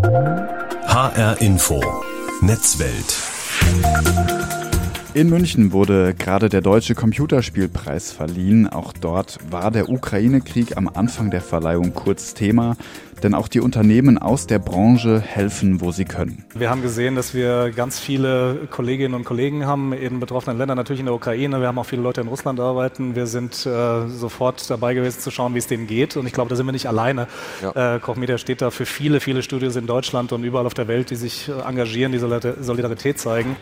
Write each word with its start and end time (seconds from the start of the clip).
HR 0.00 1.36
Info. 1.40 1.80
Netzwelt 2.40 3.16
in 5.18 5.30
München 5.30 5.72
wurde 5.72 6.14
gerade 6.14 6.48
der 6.48 6.60
Deutsche 6.60 6.94
Computerspielpreis 6.94 8.12
verliehen. 8.12 8.68
Auch 8.68 8.92
dort 8.92 9.38
war 9.50 9.72
der 9.72 9.88
Ukraine-Krieg 9.88 10.76
am 10.76 10.86
Anfang 10.86 11.32
der 11.32 11.40
Verleihung 11.40 11.92
kurz 11.92 12.34
Thema, 12.34 12.76
denn 13.24 13.34
auch 13.34 13.48
die 13.48 13.58
Unternehmen 13.58 14.16
aus 14.16 14.46
der 14.46 14.60
Branche 14.60 15.20
helfen, 15.20 15.80
wo 15.80 15.90
sie 15.90 16.04
können. 16.04 16.44
Wir 16.54 16.70
haben 16.70 16.82
gesehen, 16.82 17.16
dass 17.16 17.34
wir 17.34 17.72
ganz 17.74 17.98
viele 17.98 18.68
Kolleginnen 18.70 19.14
und 19.14 19.24
Kollegen 19.24 19.66
haben 19.66 19.92
in 19.92 20.20
betroffenen 20.20 20.56
Ländern, 20.56 20.76
natürlich 20.76 21.00
in 21.00 21.06
der 21.06 21.16
Ukraine. 21.16 21.60
Wir 21.60 21.66
haben 21.66 21.80
auch 21.80 21.86
viele 21.86 22.02
Leute 22.02 22.20
in 22.20 22.28
Russland 22.28 22.60
arbeiten. 22.60 23.16
Wir 23.16 23.26
sind 23.26 23.66
äh, 23.66 24.06
sofort 24.06 24.70
dabei 24.70 24.94
gewesen 24.94 25.18
zu 25.18 25.32
schauen, 25.32 25.52
wie 25.54 25.58
es 25.58 25.66
denen 25.66 25.88
geht. 25.88 26.16
Und 26.16 26.28
ich 26.28 26.32
glaube, 26.32 26.48
da 26.48 26.54
sind 26.54 26.66
wir 26.66 26.72
nicht 26.72 26.86
alleine. 26.86 27.26
Ja. 27.60 27.96
Äh, 27.96 27.98
Koch 27.98 28.14
Media 28.14 28.38
steht 28.38 28.62
da 28.62 28.70
für 28.70 28.86
viele, 28.86 29.18
viele 29.18 29.42
Studios 29.42 29.74
in 29.74 29.88
Deutschland 29.88 30.32
und 30.32 30.44
überall 30.44 30.66
auf 30.66 30.74
der 30.74 30.86
Welt, 30.86 31.10
die 31.10 31.16
sich 31.16 31.48
äh, 31.48 31.68
engagieren, 31.68 32.12
die 32.12 32.18
Solidarität 32.18 33.18
zeigen. 33.18 33.56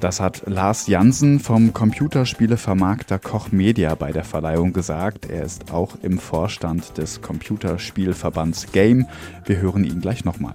Das 0.00 0.18
hat 0.18 0.44
Lars 0.46 0.86
Jansen 0.86 1.40
vom 1.40 1.74
Computerspielevermarkter 1.74 3.18
Koch 3.18 3.52
Media 3.52 3.94
bei 3.94 4.12
der 4.12 4.24
Verleihung 4.24 4.72
gesagt. 4.72 5.28
Er 5.28 5.44
ist 5.44 5.72
auch 5.72 5.98
im 6.00 6.18
Vorstand 6.18 6.96
des 6.96 7.20
Computerspielverbands 7.20 8.72
Game. 8.72 9.06
Wir 9.44 9.58
hören 9.58 9.84
ihn 9.84 10.00
gleich 10.00 10.24
nochmal. 10.24 10.54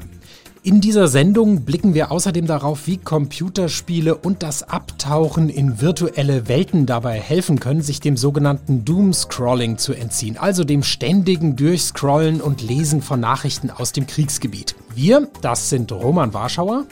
In 0.64 0.82
dieser 0.82 1.08
Sendung 1.08 1.64
blicken 1.64 1.94
wir 1.94 2.12
außerdem 2.12 2.48
darauf, 2.48 2.88
wie 2.88 2.98
Computerspiele 2.98 4.16
und 4.16 4.42
das 4.42 4.64
Abtauchen 4.64 5.50
in 5.50 5.80
virtuelle 5.80 6.48
Welten 6.48 6.88
dabei 6.88 7.20
helfen 7.20 7.60
können, 7.60 7.84
sich 7.84 8.00
dem 8.00 8.18
sogenannten 8.18 8.84
Doom-Scrolling 8.84 9.78
zu 9.78 9.94
entziehen, 9.94 10.38
also 10.40 10.64
dem 10.64 10.82
ständigen 10.82 11.56
Durchscrollen 11.56 12.42
und 12.42 12.64
Lesen 12.64 13.04
von 13.04 13.20
Nachrichten 13.20 13.70
aus 13.70 13.92
dem 13.92 14.08
Kriegsgebiet. 14.08 14.76
Wir, 14.96 15.28
das 15.42 15.70
sind 15.70 15.92
Roman 15.92 16.34
Warschauer 16.34 16.86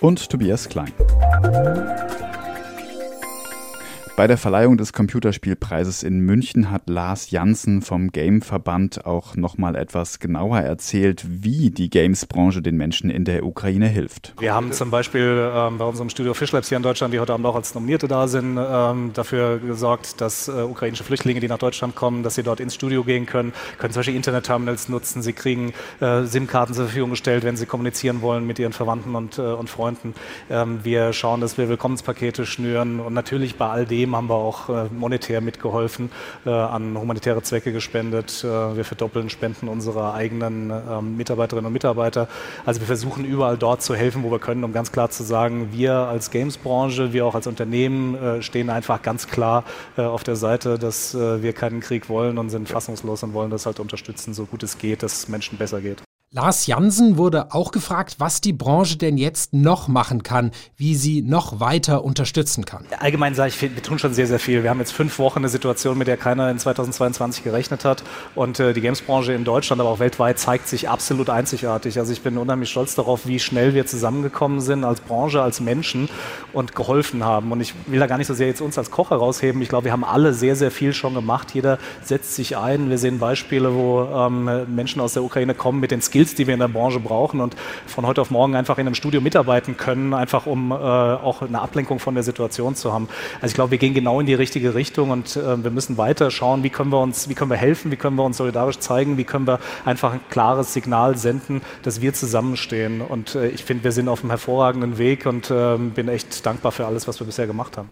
und 0.00 0.28
Tobias 0.28 0.68
Klein. 0.68 0.92
Bei 4.18 4.26
der 4.26 4.36
Verleihung 4.36 4.76
des 4.76 4.92
Computerspielpreises 4.92 6.02
in 6.02 6.18
München 6.18 6.72
hat 6.72 6.88
Lars 6.88 7.30
Janssen 7.30 7.82
vom 7.82 8.10
Gameverband 8.10 9.06
auch 9.06 9.36
nochmal 9.36 9.76
etwas 9.76 10.18
genauer 10.18 10.58
erzählt, 10.58 11.24
wie 11.28 11.70
die 11.70 11.88
Games-Branche 11.88 12.60
den 12.60 12.76
Menschen 12.76 13.10
in 13.10 13.24
der 13.24 13.46
Ukraine 13.46 13.86
hilft. 13.86 14.34
Wir 14.40 14.54
haben 14.54 14.72
zum 14.72 14.90
Beispiel 14.90 15.52
ähm, 15.54 15.78
bei 15.78 15.84
unserem 15.84 16.10
Studio 16.10 16.34
Fish 16.34 16.50
Labs 16.50 16.68
hier 16.68 16.78
in 16.78 16.82
Deutschland, 16.82 17.14
die 17.14 17.20
heute 17.20 17.32
Abend 17.32 17.46
auch 17.46 17.54
als 17.54 17.76
Nominierte 17.76 18.08
da 18.08 18.26
sind, 18.26 18.58
ähm, 18.60 19.12
dafür 19.14 19.60
gesorgt, 19.60 20.20
dass 20.20 20.48
äh, 20.48 20.62
ukrainische 20.62 21.04
Flüchtlinge, 21.04 21.38
die 21.38 21.46
nach 21.46 21.58
Deutschland 21.58 21.94
kommen, 21.94 22.24
dass 22.24 22.34
sie 22.34 22.42
dort 22.42 22.58
ins 22.58 22.74
Studio 22.74 23.04
gehen 23.04 23.24
können, 23.24 23.52
können 23.78 23.92
zum 23.92 24.00
Beispiel 24.00 24.16
Internet-Terminals 24.16 24.88
nutzen, 24.88 25.22
sie 25.22 25.32
kriegen 25.32 25.74
äh, 26.00 26.24
SIM-Karten 26.24 26.74
zur 26.74 26.86
Verfügung 26.86 27.10
gestellt, 27.10 27.44
wenn 27.44 27.56
sie 27.56 27.66
kommunizieren 27.66 28.20
wollen 28.20 28.48
mit 28.48 28.58
ihren 28.58 28.72
Verwandten 28.72 29.14
und, 29.14 29.38
äh, 29.38 29.42
und 29.42 29.70
Freunden. 29.70 30.14
Ähm, 30.50 30.80
wir 30.82 31.12
schauen, 31.12 31.40
dass 31.40 31.56
wir 31.56 31.68
Willkommenspakete 31.68 32.46
schnüren 32.46 32.98
und 32.98 33.14
natürlich 33.14 33.54
bei 33.54 33.68
all 33.68 33.86
dem 33.86 34.07
Themen 34.08 34.16
haben 34.16 34.28
wir 34.28 34.36
auch 34.36 34.68
äh, 34.70 34.86
monetär 34.90 35.42
mitgeholfen, 35.42 36.10
äh, 36.46 36.50
an 36.50 36.96
humanitäre 36.96 37.42
Zwecke 37.42 37.72
gespendet. 37.72 38.42
Äh, 38.42 38.76
wir 38.76 38.84
verdoppeln 38.84 39.28
Spenden 39.28 39.68
unserer 39.68 40.14
eigenen 40.14 40.70
ähm, 40.70 41.16
Mitarbeiterinnen 41.18 41.66
und 41.66 41.74
Mitarbeiter. 41.74 42.26
Also 42.64 42.80
wir 42.80 42.86
versuchen 42.86 43.26
überall 43.26 43.58
dort 43.58 43.82
zu 43.82 43.94
helfen, 43.94 44.22
wo 44.22 44.30
wir 44.30 44.38
können, 44.38 44.64
um 44.64 44.72
ganz 44.72 44.92
klar 44.92 45.10
zu 45.10 45.24
sagen, 45.24 45.68
wir 45.72 45.92
als 45.92 46.30
Games-Branche, 46.30 47.12
wir 47.12 47.26
auch 47.26 47.34
als 47.34 47.46
Unternehmen 47.46 48.42
stehen 48.42 48.70
einfach 48.70 49.02
ganz 49.02 49.26
klar 49.28 49.64
auf 49.96 50.24
der 50.24 50.36
Seite, 50.36 50.78
dass 50.78 51.14
wir 51.14 51.52
keinen 51.52 51.80
Krieg 51.80 52.08
wollen 52.08 52.38
und 52.38 52.50
sind 52.50 52.68
fassungslos 52.68 53.22
und 53.22 53.34
wollen 53.34 53.50
das 53.50 53.66
halt 53.66 53.80
unterstützen, 53.80 54.34
so 54.34 54.46
gut 54.46 54.62
es 54.62 54.78
geht, 54.78 55.02
dass 55.02 55.28
Menschen 55.28 55.58
besser 55.58 55.80
geht. 55.80 56.07
Lars 56.30 56.66
Jansen 56.66 57.16
wurde 57.16 57.54
auch 57.54 57.72
gefragt, 57.72 58.16
was 58.18 58.42
die 58.42 58.52
Branche 58.52 58.98
denn 58.98 59.16
jetzt 59.16 59.54
noch 59.54 59.88
machen 59.88 60.22
kann, 60.22 60.50
wie 60.76 60.94
sie 60.94 61.22
noch 61.22 61.58
weiter 61.58 62.04
unterstützen 62.04 62.66
kann. 62.66 62.84
Allgemein 62.98 63.34
sage 63.34 63.48
ich, 63.48 63.62
wir 63.62 63.82
tun 63.82 63.98
schon 63.98 64.12
sehr, 64.12 64.26
sehr 64.26 64.38
viel. 64.38 64.62
Wir 64.62 64.68
haben 64.68 64.78
jetzt 64.78 64.92
fünf 64.92 65.18
Wochen 65.18 65.38
eine 65.38 65.48
Situation, 65.48 65.96
mit 65.96 66.06
der 66.06 66.18
keiner 66.18 66.50
in 66.50 66.58
2022 66.58 67.44
gerechnet 67.44 67.86
hat. 67.86 68.02
Und 68.34 68.60
äh, 68.60 68.74
die 68.74 68.82
Gamesbranche 68.82 69.32
in 69.32 69.44
Deutschland, 69.44 69.80
aber 69.80 69.88
auch 69.88 70.00
weltweit 70.00 70.38
zeigt 70.38 70.68
sich 70.68 70.90
absolut 70.90 71.30
einzigartig. 71.30 71.98
Also 71.98 72.12
ich 72.12 72.20
bin 72.20 72.36
unheimlich 72.36 72.68
stolz 72.68 72.94
darauf, 72.94 73.26
wie 73.26 73.38
schnell 73.38 73.72
wir 73.72 73.86
zusammengekommen 73.86 74.60
sind 74.60 74.84
als 74.84 75.00
Branche, 75.00 75.40
als 75.40 75.60
Menschen 75.60 76.10
und 76.52 76.76
geholfen 76.76 77.24
haben. 77.24 77.52
Und 77.52 77.62
ich 77.62 77.72
will 77.86 78.00
da 78.00 78.06
gar 78.06 78.18
nicht 78.18 78.26
so 78.26 78.34
sehr 78.34 78.48
jetzt 78.48 78.60
uns 78.60 78.76
als 78.76 78.90
Koch 78.90 79.08
herausheben. 79.08 79.62
Ich 79.62 79.70
glaube, 79.70 79.86
wir 79.86 79.92
haben 79.92 80.04
alle 80.04 80.34
sehr, 80.34 80.56
sehr 80.56 80.70
viel 80.70 80.92
schon 80.92 81.14
gemacht. 81.14 81.54
Jeder 81.54 81.78
setzt 82.04 82.34
sich 82.34 82.58
ein. 82.58 82.90
Wir 82.90 82.98
sehen 82.98 83.18
Beispiele, 83.18 83.74
wo 83.74 84.02
ähm, 84.02 84.74
Menschen 84.74 85.00
aus 85.00 85.14
der 85.14 85.22
Ukraine 85.22 85.54
kommen 85.54 85.80
mit 85.80 85.90
den 85.90 86.02
Skills 86.02 86.17
Skills, 86.18 86.34
die 86.34 86.46
wir 86.46 86.54
in 86.54 86.60
der 86.60 86.68
Branche 86.68 86.98
brauchen 86.98 87.40
und 87.40 87.54
von 87.86 88.04
heute 88.06 88.20
auf 88.20 88.30
morgen 88.30 88.56
einfach 88.56 88.78
in 88.78 88.86
einem 88.86 88.94
Studio 88.94 89.20
mitarbeiten 89.20 89.76
können, 89.76 90.14
einfach 90.14 90.46
um 90.46 90.72
äh, 90.72 90.74
auch 90.74 91.42
eine 91.42 91.60
Ablenkung 91.60 92.00
von 92.00 92.14
der 92.14 92.24
Situation 92.24 92.74
zu 92.74 92.92
haben. 92.92 93.08
Also 93.36 93.52
ich 93.52 93.54
glaube, 93.54 93.70
wir 93.70 93.78
gehen 93.78 93.94
genau 93.94 94.18
in 94.18 94.26
die 94.26 94.34
richtige 94.34 94.74
Richtung 94.74 95.10
und 95.10 95.36
äh, 95.36 95.62
wir 95.62 95.70
müssen 95.70 95.96
weiter 95.96 96.30
schauen, 96.32 96.64
wie 96.64 96.70
können 96.70 96.90
wir 96.90 97.00
uns, 97.00 97.28
wie 97.28 97.34
können 97.34 97.50
wir 97.50 97.56
helfen, 97.56 97.92
wie 97.92 97.96
können 97.96 98.16
wir 98.16 98.24
uns 98.24 98.38
solidarisch 98.38 98.80
zeigen, 98.80 99.16
wie 99.16 99.24
können 99.24 99.46
wir 99.46 99.60
einfach 99.84 100.12
ein 100.12 100.20
klares 100.28 100.72
Signal 100.72 101.16
senden, 101.16 101.62
dass 101.82 102.00
wir 102.00 102.12
zusammenstehen. 102.14 103.00
Und 103.00 103.36
äh, 103.36 103.48
ich 103.48 103.64
finde, 103.64 103.84
wir 103.84 103.92
sind 103.92 104.08
auf 104.08 104.22
einem 104.22 104.30
hervorragenden 104.30 104.98
Weg 104.98 105.24
und 105.26 105.52
ähm, 105.54 105.90
bin 105.90 106.08
echt 106.08 106.44
dankbar 106.44 106.72
für 106.72 106.86
alles, 106.86 107.06
was 107.06 107.20
wir 107.20 107.26
bisher 107.26 107.46
gemacht 107.46 107.76
haben. 107.76 107.90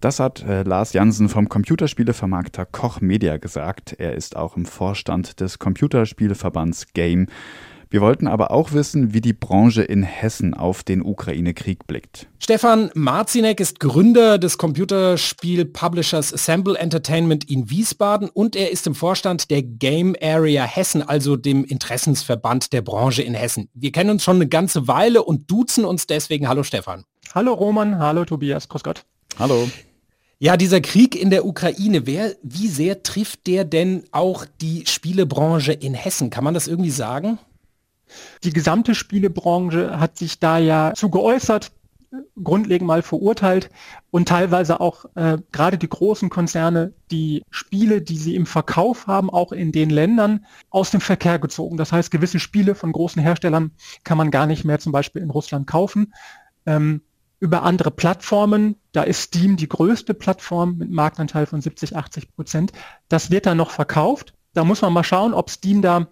Das 0.00 0.20
hat 0.20 0.42
äh, 0.42 0.62
Lars 0.62 0.92
Jansen 0.92 1.28
vom 1.28 1.48
Computerspielevermarkter 1.48 2.66
Koch 2.66 3.00
Media 3.00 3.38
gesagt. 3.38 3.94
Er 3.98 4.14
ist 4.14 4.36
auch 4.36 4.56
im 4.56 4.66
Vorstand 4.66 5.40
des 5.40 5.58
Computerspieleverbands 5.58 6.92
Game. 6.92 7.28
Wir 7.88 8.00
wollten 8.00 8.26
aber 8.26 8.50
auch 8.50 8.72
wissen, 8.72 9.14
wie 9.14 9.20
die 9.20 9.32
Branche 9.32 9.82
in 9.82 10.02
Hessen 10.02 10.54
auf 10.54 10.82
den 10.82 11.02
Ukraine-Krieg 11.02 11.86
blickt. 11.86 12.26
Stefan 12.40 12.90
Marzinek 12.94 13.60
ist 13.60 13.78
Gründer 13.78 14.38
des 14.38 14.58
Computerspiel-Publishers 14.58 16.34
Assemble 16.34 16.76
Entertainment 16.76 17.48
in 17.48 17.70
Wiesbaden 17.70 18.28
und 18.28 18.56
er 18.56 18.72
ist 18.72 18.88
im 18.88 18.96
Vorstand 18.96 19.50
der 19.50 19.62
Game 19.62 20.16
Area 20.20 20.64
Hessen, 20.64 21.00
also 21.00 21.36
dem 21.36 21.64
Interessensverband 21.64 22.72
der 22.72 22.82
Branche 22.82 23.22
in 23.22 23.34
Hessen. 23.34 23.70
Wir 23.72 23.92
kennen 23.92 24.10
uns 24.10 24.24
schon 24.24 24.36
eine 24.36 24.48
ganze 24.48 24.88
Weile 24.88 25.22
und 25.22 25.50
duzen 25.50 25.84
uns 25.84 26.06
deswegen. 26.06 26.48
Hallo 26.48 26.64
Stefan. 26.64 27.04
Hallo 27.34 27.54
Roman, 27.54 27.98
hallo 27.98 28.24
Tobias, 28.24 28.68
grüß 28.68 28.82
Gott. 28.82 29.04
Hallo. 29.38 29.68
Ja, 30.38 30.56
dieser 30.56 30.80
Krieg 30.80 31.14
in 31.14 31.28
der 31.28 31.44
Ukraine, 31.44 32.06
wer, 32.06 32.34
wie 32.42 32.68
sehr 32.68 33.02
trifft 33.02 33.46
der 33.46 33.64
denn 33.64 34.04
auch 34.10 34.46
die 34.62 34.84
Spielebranche 34.86 35.72
in 35.72 35.92
Hessen? 35.92 36.30
Kann 36.30 36.44
man 36.44 36.54
das 36.54 36.66
irgendwie 36.66 36.90
sagen? 36.90 37.38
Die 38.44 38.52
gesamte 38.52 38.94
Spielebranche 38.94 40.00
hat 40.00 40.16
sich 40.16 40.38
da 40.38 40.56
ja 40.56 40.92
zu 40.94 41.10
geäußert, 41.10 41.72
grundlegend 42.42 42.86
mal 42.86 43.02
verurteilt 43.02 43.68
und 44.10 44.28
teilweise 44.28 44.80
auch 44.80 45.04
äh, 45.16 45.36
gerade 45.52 45.76
die 45.76 45.88
großen 45.88 46.30
Konzerne 46.30 46.94
die 47.10 47.42
Spiele, 47.50 48.00
die 48.00 48.16
sie 48.16 48.36
im 48.36 48.46
Verkauf 48.46 49.06
haben, 49.06 49.28
auch 49.28 49.52
in 49.52 49.70
den 49.70 49.90
Ländern 49.90 50.46
aus 50.70 50.90
dem 50.90 51.02
Verkehr 51.02 51.38
gezogen. 51.38 51.76
Das 51.76 51.92
heißt, 51.92 52.10
gewisse 52.10 52.40
Spiele 52.40 52.74
von 52.74 52.92
großen 52.92 53.20
Herstellern 53.20 53.72
kann 54.04 54.16
man 54.16 54.30
gar 54.30 54.46
nicht 54.46 54.64
mehr 54.64 54.78
zum 54.78 54.92
Beispiel 54.92 55.20
in 55.20 55.30
Russland 55.30 55.66
kaufen. 55.66 56.14
Ähm, 56.64 57.02
über 57.38 57.62
andere 57.62 57.90
Plattformen, 57.90 58.76
da 58.92 59.02
ist 59.02 59.22
Steam 59.22 59.56
die 59.56 59.68
größte 59.68 60.14
Plattform 60.14 60.78
mit 60.78 60.90
Marktanteil 60.90 61.46
von 61.46 61.60
70, 61.60 61.96
80 61.96 62.34
Prozent. 62.34 62.72
Das 63.08 63.30
wird 63.30 63.46
dann 63.46 63.58
noch 63.58 63.70
verkauft. 63.70 64.34
Da 64.54 64.64
muss 64.64 64.80
man 64.80 64.92
mal 64.92 65.04
schauen, 65.04 65.34
ob 65.34 65.50
Steam 65.50 65.82
da 65.82 66.08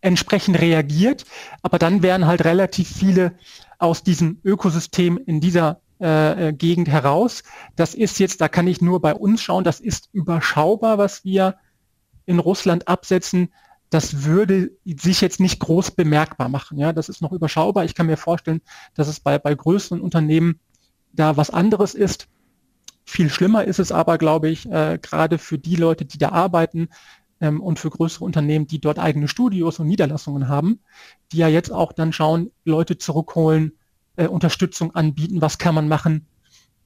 entsprechend 0.00 0.60
reagiert. 0.60 1.24
Aber 1.62 1.78
dann 1.78 2.02
wären 2.02 2.26
halt 2.26 2.44
relativ 2.44 2.88
viele 2.88 3.32
aus 3.78 4.02
diesem 4.02 4.40
Ökosystem 4.44 5.18
in 5.24 5.40
dieser 5.40 5.80
äh, 6.00 6.48
äh, 6.48 6.52
Gegend 6.52 6.88
heraus. 6.88 7.42
Das 7.76 7.94
ist 7.94 8.18
jetzt, 8.18 8.40
da 8.40 8.48
kann 8.48 8.66
ich 8.66 8.80
nur 8.80 9.00
bei 9.00 9.14
uns 9.14 9.42
schauen, 9.42 9.64
das 9.64 9.80
ist 9.80 10.08
überschaubar, 10.12 10.98
was 10.98 11.24
wir 11.24 11.56
in 12.26 12.38
Russland 12.38 12.88
absetzen. 12.88 13.52
Das 13.90 14.24
würde 14.24 14.70
sich 14.84 15.20
jetzt 15.20 15.40
nicht 15.40 15.60
groß 15.60 15.92
bemerkbar 15.92 16.48
machen. 16.48 16.78
Ja, 16.78 16.92
das 16.92 17.08
ist 17.08 17.22
noch 17.22 17.32
überschaubar. 17.32 17.84
Ich 17.84 17.94
kann 17.94 18.06
mir 18.06 18.16
vorstellen, 18.16 18.60
dass 18.94 19.08
es 19.08 19.20
bei, 19.20 19.38
bei 19.38 19.54
größeren 19.54 20.00
Unternehmen 20.00 20.60
da 21.12 21.36
was 21.36 21.50
anderes 21.50 21.94
ist. 21.94 22.28
Viel 23.04 23.28
schlimmer 23.30 23.64
ist 23.64 23.80
es 23.80 23.90
aber, 23.90 24.18
glaube 24.18 24.48
ich, 24.48 24.70
äh, 24.70 24.98
gerade 25.02 25.38
für 25.38 25.58
die 25.58 25.74
Leute, 25.74 26.04
die 26.04 26.18
da 26.18 26.28
arbeiten, 26.28 26.88
ähm, 27.40 27.60
und 27.60 27.78
für 27.78 27.90
größere 27.90 28.24
Unternehmen, 28.24 28.66
die 28.66 28.80
dort 28.80 28.98
eigene 28.98 29.28
Studios 29.28 29.78
und 29.78 29.88
Niederlassungen 29.88 30.48
haben, 30.48 30.80
die 31.32 31.38
ja 31.38 31.48
jetzt 31.48 31.72
auch 31.72 31.92
dann 31.92 32.12
schauen, 32.12 32.50
Leute 32.64 32.98
zurückholen, 32.98 33.72
äh, 34.16 34.26
Unterstützung 34.26 34.94
anbieten, 34.94 35.40
was 35.40 35.58
kann 35.58 35.74
man 35.74 35.88
machen, 35.88 36.26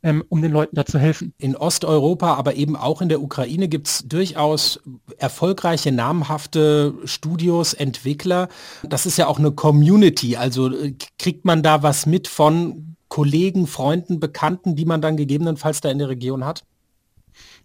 ähm, 0.05 0.23
um 0.29 0.43
den 0.43 0.53
Leuten 0.53 0.77
da 0.77 0.85
zu 0.85 0.99
helfen. 0.99 1.33
In 1.39 1.57
Osteuropa, 1.57 2.35
aber 2.35 2.55
eben 2.55 2.77
auch 2.77 3.01
in 3.01 3.09
der 3.09 3.23
Ukraine 3.23 3.69
gibt 3.69 3.89
es 3.89 4.07
durchaus 4.07 4.81
erfolgreiche, 5.17 5.91
namhafte 5.91 6.95
Studios, 7.05 7.73
Entwickler. 7.73 8.49
Das 8.83 9.07
ist 9.07 9.17
ja 9.17 9.27
auch 9.27 9.39
eine 9.39 9.53
Community. 9.53 10.37
Also 10.37 10.71
äh, 10.71 10.95
kriegt 11.19 11.47
man 11.47 11.63
da 11.63 11.83
was 11.83 12.05
mit 12.05 12.29
von 12.29 12.97
Kollegen, 13.09 13.67
Freunden, 13.67 14.21
Bekannten, 14.21 14.77
die 14.77 14.85
man 14.85 15.01
dann 15.01 15.17
gegebenenfalls 15.17 15.81
da 15.81 15.91
in 15.91 15.99
der 15.99 16.11
Region 16.11 16.45
hat? 16.45 16.65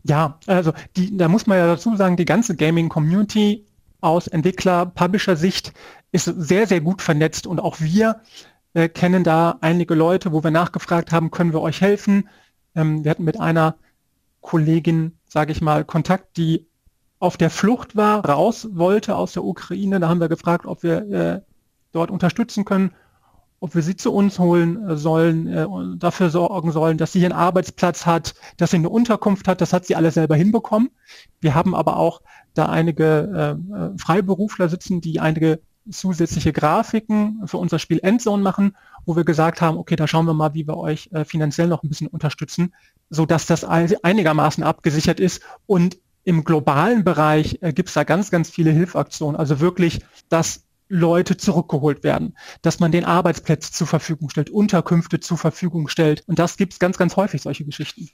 Ja, 0.03 0.39
also 0.47 0.71
die, 0.95 1.15
da 1.15 1.27
muss 1.27 1.45
man 1.45 1.57
ja 1.57 1.67
dazu 1.67 1.95
sagen, 1.97 2.15
die 2.15 2.25
ganze 2.25 2.55
Gaming-Community 2.55 3.65
aus 3.99 4.27
Entwickler-Publisher-Sicht 4.27 5.73
ist 6.13 6.25
sehr, 6.25 6.67
sehr 6.67 6.79
gut 6.79 7.01
vernetzt 7.01 7.47
und 7.47 7.59
auch 7.59 7.81
wir 7.81 8.21
äh, 8.79 8.89
kennen 8.89 9.23
da 9.23 9.57
einige 9.61 9.93
Leute, 9.93 10.31
wo 10.31 10.43
wir 10.43 10.51
nachgefragt 10.51 11.11
haben, 11.11 11.31
können 11.31 11.53
wir 11.53 11.61
euch 11.61 11.81
helfen? 11.81 12.29
Ähm, 12.75 13.03
wir 13.03 13.11
hatten 13.11 13.23
mit 13.23 13.39
einer 13.39 13.75
Kollegin, 14.41 15.17
sage 15.27 15.51
ich 15.51 15.61
mal, 15.61 15.83
Kontakt, 15.83 16.37
die 16.37 16.67
auf 17.19 17.37
der 17.37 17.49
Flucht 17.49 17.95
war, 17.95 18.25
raus 18.25 18.69
wollte 18.71 19.15
aus 19.15 19.33
der 19.33 19.43
Ukraine. 19.43 19.99
Da 19.99 20.07
haben 20.07 20.21
wir 20.21 20.29
gefragt, 20.29 20.65
ob 20.65 20.83
wir 20.83 21.11
äh, 21.11 21.41
dort 21.91 22.11
unterstützen 22.11 22.63
können, 22.65 22.91
ob 23.59 23.75
wir 23.75 23.81
sie 23.81 23.97
zu 23.97 24.13
uns 24.13 24.39
holen 24.39 24.89
äh, 24.89 24.95
sollen, 24.95 25.47
äh, 25.47 25.67
dafür 25.97 26.29
sorgen 26.29 26.71
sollen, 26.71 26.97
dass 26.97 27.11
sie 27.11 27.23
einen 27.25 27.33
Arbeitsplatz 27.33 28.05
hat, 28.05 28.35
dass 28.57 28.71
sie 28.71 28.77
eine 28.77 28.89
Unterkunft 28.89 29.47
hat. 29.47 29.59
Das 29.59 29.73
hat 29.73 29.85
sie 29.85 29.95
alles 29.95 30.13
selber 30.13 30.35
hinbekommen. 30.35 30.89
Wir 31.41 31.55
haben 31.55 31.75
aber 31.75 31.97
auch 31.97 32.21
da 32.53 32.67
einige 32.67 33.57
äh, 33.73 33.75
äh 33.75 33.97
Freiberufler 33.97 34.69
sitzen, 34.69 35.01
die 35.01 35.19
einige 35.19 35.59
zusätzliche 35.91 36.53
Grafiken 36.53 37.41
für 37.45 37.57
unser 37.57 37.79
Spiel 37.79 37.99
Endzone 38.01 38.43
machen, 38.43 38.75
wo 39.05 39.15
wir 39.15 39.23
gesagt 39.23 39.61
haben, 39.61 39.77
okay, 39.77 39.95
da 39.95 40.07
schauen 40.07 40.25
wir 40.25 40.33
mal, 40.33 40.53
wie 40.53 40.67
wir 40.67 40.77
euch 40.77 41.09
äh, 41.11 41.25
finanziell 41.25 41.67
noch 41.67 41.83
ein 41.83 41.89
bisschen 41.89 42.07
unterstützen, 42.07 42.73
so 43.09 43.25
dass 43.25 43.45
das 43.45 43.63
einigermaßen 43.63 44.63
abgesichert 44.63 45.19
ist 45.19 45.41
und 45.65 45.97
im 46.23 46.43
globalen 46.43 47.03
Bereich 47.03 47.59
äh, 47.61 47.73
gibt 47.73 47.89
es 47.89 47.95
da 47.95 48.03
ganz, 48.03 48.29
ganz 48.29 48.49
viele 48.49 48.71
Hilfaktionen. 48.71 49.35
Also 49.35 49.59
wirklich, 49.59 50.01
dass 50.27 50.65
Leute 50.89 51.37
zurückgeholt 51.37 52.03
werden, 52.03 52.35
dass 52.61 52.79
man 52.79 52.91
den 52.91 53.05
Arbeitsplätze 53.05 53.71
zur 53.71 53.87
Verfügung 53.87 54.29
stellt, 54.29 54.49
Unterkünfte 54.49 55.19
zur 55.19 55.37
Verfügung 55.37 55.87
stellt. 55.87 56.23
Und 56.27 56.39
das 56.39 56.57
gibt 56.57 56.73
es 56.73 56.79
ganz, 56.79 56.97
ganz 56.97 57.15
häufig, 57.15 57.41
solche 57.41 57.63
Geschichten. 57.63 58.09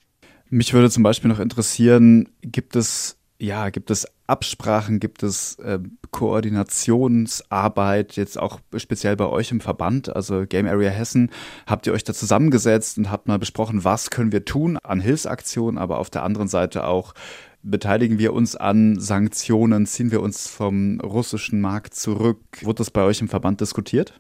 Mich 0.50 0.74
würde 0.74 0.92
zum 0.92 1.04
Beispiel 1.04 1.30
noch 1.30 1.40
interessieren, 1.40 2.30
gibt 2.42 2.76
es 2.76 3.18
ja, 3.38 3.70
gibt 3.70 3.92
es 3.92 4.08
Absprachen, 4.28 5.00
gibt 5.00 5.24
es 5.24 5.56
äh, 5.60 5.80
Koordinationsarbeit, 6.12 8.16
jetzt 8.16 8.40
auch 8.40 8.60
speziell 8.76 9.16
bei 9.16 9.28
euch 9.28 9.52
im 9.52 9.62
Verband, 9.62 10.16
also 10.16 10.46
Game 10.48 10.68
Area 10.68 10.90
Hessen, 10.90 11.30
habt 11.68 11.86
ihr 11.86 11.94
euch 11.94 12.04
da 12.04 12.14
zusammengesetzt 12.14 12.98
und 12.98 13.12
habt 13.12 13.28
mal 13.28 13.38
besprochen, 13.40 13.84
was 13.84 14.10
können 14.10 14.32
wir 14.32 14.46
tun 14.46 14.78
an 14.78 15.02
Hilfsaktionen, 15.02 15.78
aber 15.78 16.00
auf 16.00 16.10
der 16.10 16.24
anderen 16.24 16.48
Seite 16.48 16.86
auch, 16.86 17.14
beteiligen 17.62 18.18
wir 18.20 18.34
uns 18.34 18.56
an 18.56 19.00
Sanktionen, 19.00 19.86
ziehen 19.86 20.12
wir 20.12 20.22
uns 20.22 20.48
vom 20.48 21.02
russischen 21.02 21.60
Markt 21.62 21.94
zurück? 21.96 22.40
Wurde 22.62 22.78
das 22.78 22.92
bei 22.92 23.02
euch 23.02 23.20
im 23.22 23.28
Verband 23.28 23.60
diskutiert? 23.60 24.20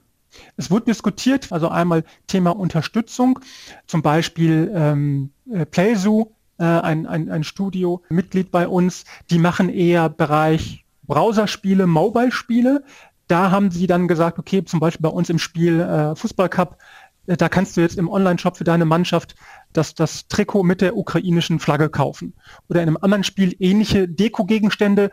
Es 0.57 0.71
wurde 0.71 0.85
diskutiert, 0.85 1.51
also 1.51 1.69
einmal 1.69 2.03
Thema 2.27 2.51
Unterstützung, 2.51 3.39
zum 3.88 4.01
Beispiel 4.01 4.71
ähm, 4.73 5.31
äh, 5.51 5.65
Playzoo, 5.65 6.35
ein, 6.63 7.06
ein, 7.06 7.30
ein 7.30 7.44
Studio, 7.44 8.02
Mitglied 8.10 8.52
bei 8.52 8.68
uns, 8.68 9.06
die 9.30 9.40
machen 9.40 9.69
eher 9.69 10.10
Bereich 10.10 10.86
Browserspiele, 11.04 11.88
Mobile-Spiele. 11.88 12.84
Da 13.28 13.52
haben 13.52 13.72
sie 13.72 13.88
dann 13.88 14.07
gesagt, 14.07 14.40
okay, 14.40 14.63
zum 14.63 14.80
Beispiel 14.80 15.04
bei 15.04 15.10
uns 15.10 15.30
im 15.30 15.40
Spiel 15.40 15.80
äh, 15.80 16.16
Fußball 16.16 16.50
Cup, 16.50 16.78
äh, 17.28 17.38
da 17.38 17.50
kannst 17.50 17.78
du 17.78 17.81
jetzt 17.81 17.98
im 17.98 18.10
Online-Shop 18.10 18.57
für 18.57 18.63
deine 18.63 18.86
Mannschaft 18.86 19.36
das, 19.74 19.94
das 19.94 20.28
Trikot 20.28 20.63
mit 20.63 20.81
der 20.81 20.98
ukrainischen 20.98 21.60
Flagge 21.60 21.90
kaufen. 21.90 22.34
Oder 22.69 22.81
in 22.81 22.90
einem 22.90 22.98
anderen 23.01 23.24
Spiel 23.24 23.56
ähnliche 23.60 24.08
Deko-Gegenstände. 24.08 25.12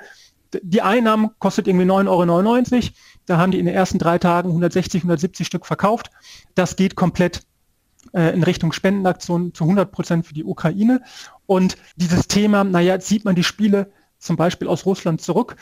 Die 0.62 0.83
Einnahmen 0.83 1.31
kostet 1.38 1.67
irgendwie 1.67 1.87
9,99 1.87 2.75
Euro. 2.75 2.88
Da 3.27 3.38
haben 3.38 3.53
die 3.53 3.59
in 3.59 3.67
den 3.67 3.75
ersten 3.75 3.99
drei 3.99 4.19
Tagen 4.19 4.49
160, 4.50 5.03
170 5.03 5.47
Stück 5.47 5.67
verkauft. 5.67 6.11
Das 6.55 6.77
geht 6.77 6.97
komplett 6.97 7.43
äh, 8.12 8.32
in 8.34 8.43
Richtung 8.43 8.72
Spendenaktion 8.72 9.54
zu 9.54 9.64
100 9.64 9.93
Prozent 9.93 10.26
für 10.26 10.34
die 10.34 10.44
Ukraine. 10.44 11.02
Und 11.46 11.76
dieses 11.96 12.28
Thema, 12.28 12.64
naja, 12.64 12.99
zieht 13.00 13.25
man 13.25 13.34
die 13.34 13.44
Spiele 13.44 13.90
zum 14.19 14.37
Beispiel 14.37 14.69
aus 14.69 14.87
Russland 14.87 15.20
zurück. 15.20 15.56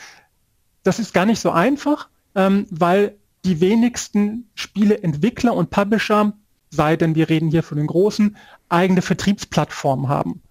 Das 0.83 0.99
ist 0.99 1.13
gar 1.13 1.25
nicht 1.25 1.39
so 1.39 1.51
einfach, 1.51 2.09
ähm, 2.35 2.67
weil 2.69 3.17
die 3.45 3.59
wenigsten 3.59 4.49
Spieleentwickler 4.55 5.53
und 5.53 5.69
Publisher 5.69 6.33
sei 6.69 6.95
denn 6.95 7.15
wir 7.15 7.29
reden 7.29 7.49
hier 7.49 7.63
von 7.63 7.77
den 7.77 7.87
großen, 7.87 8.37
eigene 8.69 9.01
Vertriebsplattformen 9.01 10.07
haben. 10.07 10.41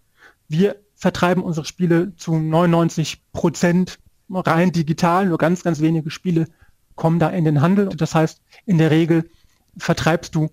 Wir 0.48 0.76
vertreiben 0.94 1.42
unsere 1.42 1.64
Spiele 1.64 2.14
zu 2.16 2.36
99 2.36 3.22
Prozent 3.32 3.98
rein 4.28 4.70
digital, 4.70 5.26
nur 5.26 5.38
ganz, 5.38 5.62
ganz 5.62 5.80
wenige 5.80 6.10
Spiele 6.10 6.46
kommen 6.94 7.18
da 7.18 7.30
in 7.30 7.44
den 7.44 7.62
Handel. 7.62 7.88
Das 7.88 8.14
heißt, 8.14 8.42
in 8.66 8.78
der 8.78 8.90
Regel 8.90 9.30
vertreibst 9.78 10.34
du 10.34 10.50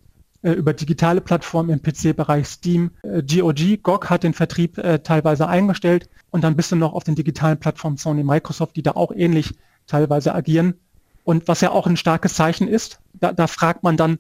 über 0.54 0.74
digitale 0.74 1.22
Plattformen 1.22 1.70
im 1.70 1.82
PC-Bereich 1.82 2.48
Steam. 2.48 2.92
Äh, 3.04 3.24
GOG, 3.24 3.82
GOG 3.84 4.10
hat 4.10 4.24
den 4.24 4.34
Vertrieb 4.34 4.78
äh, 4.78 5.00
teilweise 5.00 5.48
eingestellt 5.48 6.10
und 6.30 6.44
dann 6.44 6.56
bist 6.56 6.72
du 6.72 6.76
noch 6.76 6.94
auf 6.94 7.04
den 7.04 7.16
digitalen 7.16 7.60
Plattformen 7.60 7.98
Sony, 7.98 8.24
Microsoft, 8.24 8.76
die 8.76 8.84
da 8.84 8.92
auch 8.92 9.12
ähnlich 9.12 9.56
teilweise 9.88 10.36
agieren. 10.36 10.76
Und 11.24 11.48
was 11.48 11.62
ja 11.62 11.72
auch 11.72 11.88
ein 11.88 11.98
starkes 11.98 12.36
Zeichen 12.36 12.68
ist, 12.68 13.00
da, 13.14 13.34
da 13.34 13.48
fragt 13.48 13.84
man 13.84 13.98
dann, 13.98 14.20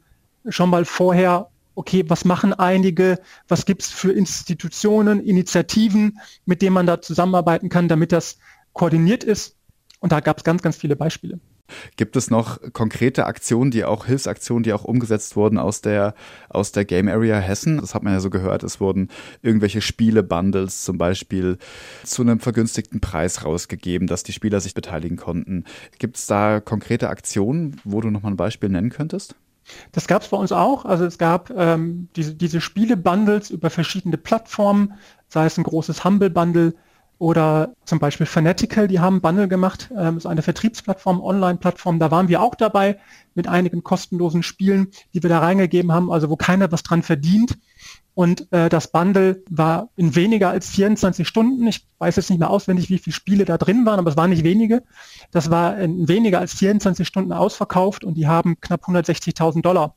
schon 0.49 0.69
mal 0.69 0.85
vorher, 0.85 1.49
okay, 1.75 2.03
was 2.07 2.25
machen 2.25 2.53
einige, 2.53 3.19
was 3.47 3.65
gibt 3.65 3.83
es 3.83 3.91
für 3.91 4.11
Institutionen, 4.11 5.19
Initiativen, 5.21 6.19
mit 6.45 6.61
denen 6.61 6.73
man 6.73 6.87
da 6.87 7.01
zusammenarbeiten 7.01 7.69
kann, 7.69 7.87
damit 7.87 8.11
das 8.11 8.37
koordiniert 8.73 9.23
ist. 9.23 9.55
Und 9.99 10.11
da 10.11 10.19
gab 10.19 10.37
es 10.37 10.43
ganz, 10.43 10.61
ganz 10.61 10.77
viele 10.77 10.95
Beispiele. 10.95 11.39
Gibt 11.95 12.15
es 12.15 12.29
noch 12.29 12.59
konkrete 12.73 13.25
Aktionen, 13.25 13.71
die 13.71 13.85
auch 13.85 14.05
Hilfsaktionen, 14.05 14.63
die 14.63 14.73
auch 14.73 14.83
umgesetzt 14.83 15.35
wurden 15.35 15.57
aus 15.57 15.81
der, 15.81 16.13
aus 16.49 16.71
der 16.71 16.85
Game 16.85 17.07
Area 17.07 17.37
Hessen? 17.39 17.77
Das 17.77 17.95
hat 17.95 18.03
man 18.03 18.13
ja 18.13 18.19
so 18.19 18.29
gehört. 18.29 18.63
Es 18.63 18.79
wurden 18.79 19.09
irgendwelche 19.41 19.81
Spiele-Bundles 19.81 20.83
zum 20.83 20.97
Beispiel 20.97 21.57
zu 22.03 22.21
einem 22.21 22.39
vergünstigten 22.39 23.01
Preis 23.01 23.43
rausgegeben, 23.43 24.07
dass 24.07 24.23
die 24.23 24.33
Spieler 24.33 24.59
sich 24.59 24.73
beteiligen 24.73 25.17
konnten. 25.17 25.65
Gibt 25.99 26.17
es 26.17 26.27
da 26.27 26.59
konkrete 26.59 27.09
Aktionen, 27.09 27.79
wo 27.83 28.01
du 28.01 28.09
nochmal 28.09 28.33
ein 28.33 28.37
Beispiel 28.37 28.69
nennen 28.69 28.89
könntest? 28.89 29.35
Das 29.91 30.07
gab 30.07 30.21
es 30.21 30.29
bei 30.29 30.37
uns 30.37 30.51
auch. 30.51 30.85
Also 30.85 31.05
es 31.05 31.17
gab 31.17 31.49
ähm, 31.55 32.07
diese, 32.15 32.35
diese 32.35 32.61
Spiele-Bundles 32.61 33.49
über 33.49 33.69
verschiedene 33.69 34.17
Plattformen, 34.17 34.93
sei 35.27 35.45
es 35.45 35.57
ein 35.57 35.63
großes 35.63 36.03
Humble-Bundle 36.03 36.73
oder 37.19 37.73
zum 37.85 37.99
Beispiel 37.99 38.25
Fanatical, 38.25 38.87
die 38.87 38.99
haben 38.99 39.21
Bundle 39.21 39.47
gemacht, 39.47 39.91
ähm, 39.97 40.17
ist 40.17 40.27
eine 40.27 40.41
Vertriebsplattform, 40.43 41.19
Online-Plattform. 41.21 41.99
Da 41.99 42.11
waren 42.11 42.27
wir 42.27 42.41
auch 42.41 42.53
dabei 42.53 42.99
mit 43.33 43.47
einigen 43.47 43.83
kostenlosen 43.83 44.43
Spielen, 44.43 44.91
die 45.13 45.23
wir 45.23 45.29
da 45.29 45.39
reingegeben 45.39 45.91
haben, 45.91 46.11
also 46.11 46.29
wo 46.29 46.35
keiner 46.35 46.71
was 46.71 46.83
dran 46.83 47.01
verdient. 47.01 47.57
Und 48.13 48.51
äh, 48.51 48.69
das 48.69 48.91
Bundle 48.91 49.43
war 49.49 49.89
in 49.95 50.15
weniger 50.15 50.49
als 50.49 50.69
24 50.69 51.27
Stunden. 51.27 51.67
Ich 51.67 51.87
weiß 51.99 52.15
jetzt 52.15 52.29
nicht 52.29 52.39
mehr 52.39 52.49
auswendig, 52.49 52.89
wie 52.89 52.97
viele 52.97 53.13
Spiele 53.13 53.45
da 53.45 53.57
drin 53.57 53.85
waren, 53.85 53.99
aber 53.99 54.09
es 54.09 54.17
waren 54.17 54.31
nicht 54.31 54.43
wenige. 54.43 54.83
Das 55.31 55.49
war 55.51 55.77
in 55.77 56.07
weniger 56.07 56.39
als 56.39 56.53
24 56.55 57.07
Stunden 57.07 57.31
ausverkauft 57.31 58.03
und 58.03 58.15
die 58.15 58.27
haben 58.27 58.59
knapp 58.59 58.87
160.000 58.87 59.61
Dollar 59.61 59.95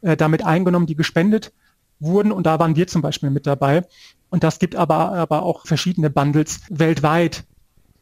äh, 0.00 0.16
damit 0.16 0.44
eingenommen, 0.44 0.86
die 0.86 0.96
gespendet 0.96 1.52
wurden. 2.00 2.32
Und 2.32 2.46
da 2.46 2.58
waren 2.58 2.76
wir 2.76 2.86
zum 2.86 3.02
Beispiel 3.02 3.30
mit 3.30 3.46
dabei. 3.46 3.84
Und 4.32 4.42
das 4.42 4.58
gibt 4.58 4.76
aber, 4.76 5.12
aber 5.12 5.42
auch 5.42 5.66
verschiedene 5.66 6.08
Bundles 6.08 6.62
weltweit. 6.70 7.44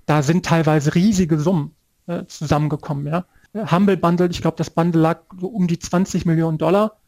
Da 0.07 0.23
sind 0.23 0.47
teilweise 0.47 0.95
riesige 0.95 1.39
Summen 1.39 1.75
äh, 2.07 2.25
zusammengekommen. 2.27 3.07
Ja. 3.07 3.25
Humble 3.71 3.97
Bundle, 3.97 4.29
ich 4.31 4.41
glaube, 4.41 4.57
das 4.57 4.71
Bundle 4.71 5.03
lag 5.03 5.23
so 5.39 5.49
um 5.49 5.67
die 5.67 5.81
20 5.81 6.25
Millionen 6.25 6.57
Dollar 6.57 7.01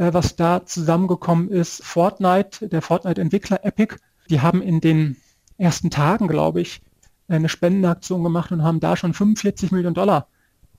äh, 0.00 0.14
was 0.14 0.34
da 0.34 0.64
zusammengekommen 0.64 1.50
ist. 1.50 1.84
Fortnite, 1.84 2.68
der 2.68 2.80
Fortnite-Entwickler 2.80 3.64
Epic, 3.64 3.96
die 4.30 4.40
haben 4.40 4.62
in 4.62 4.80
den 4.80 5.18
ersten 5.58 5.90
Tagen, 5.90 6.26
glaube 6.26 6.62
ich, 6.62 6.80
eine 7.28 7.50
Spendenaktion 7.50 8.24
gemacht 8.24 8.50
und 8.50 8.62
haben 8.62 8.80
da 8.80 8.96
schon 8.96 9.12
45 9.12 9.72
Millionen 9.72 9.94
Dollar 9.94 10.28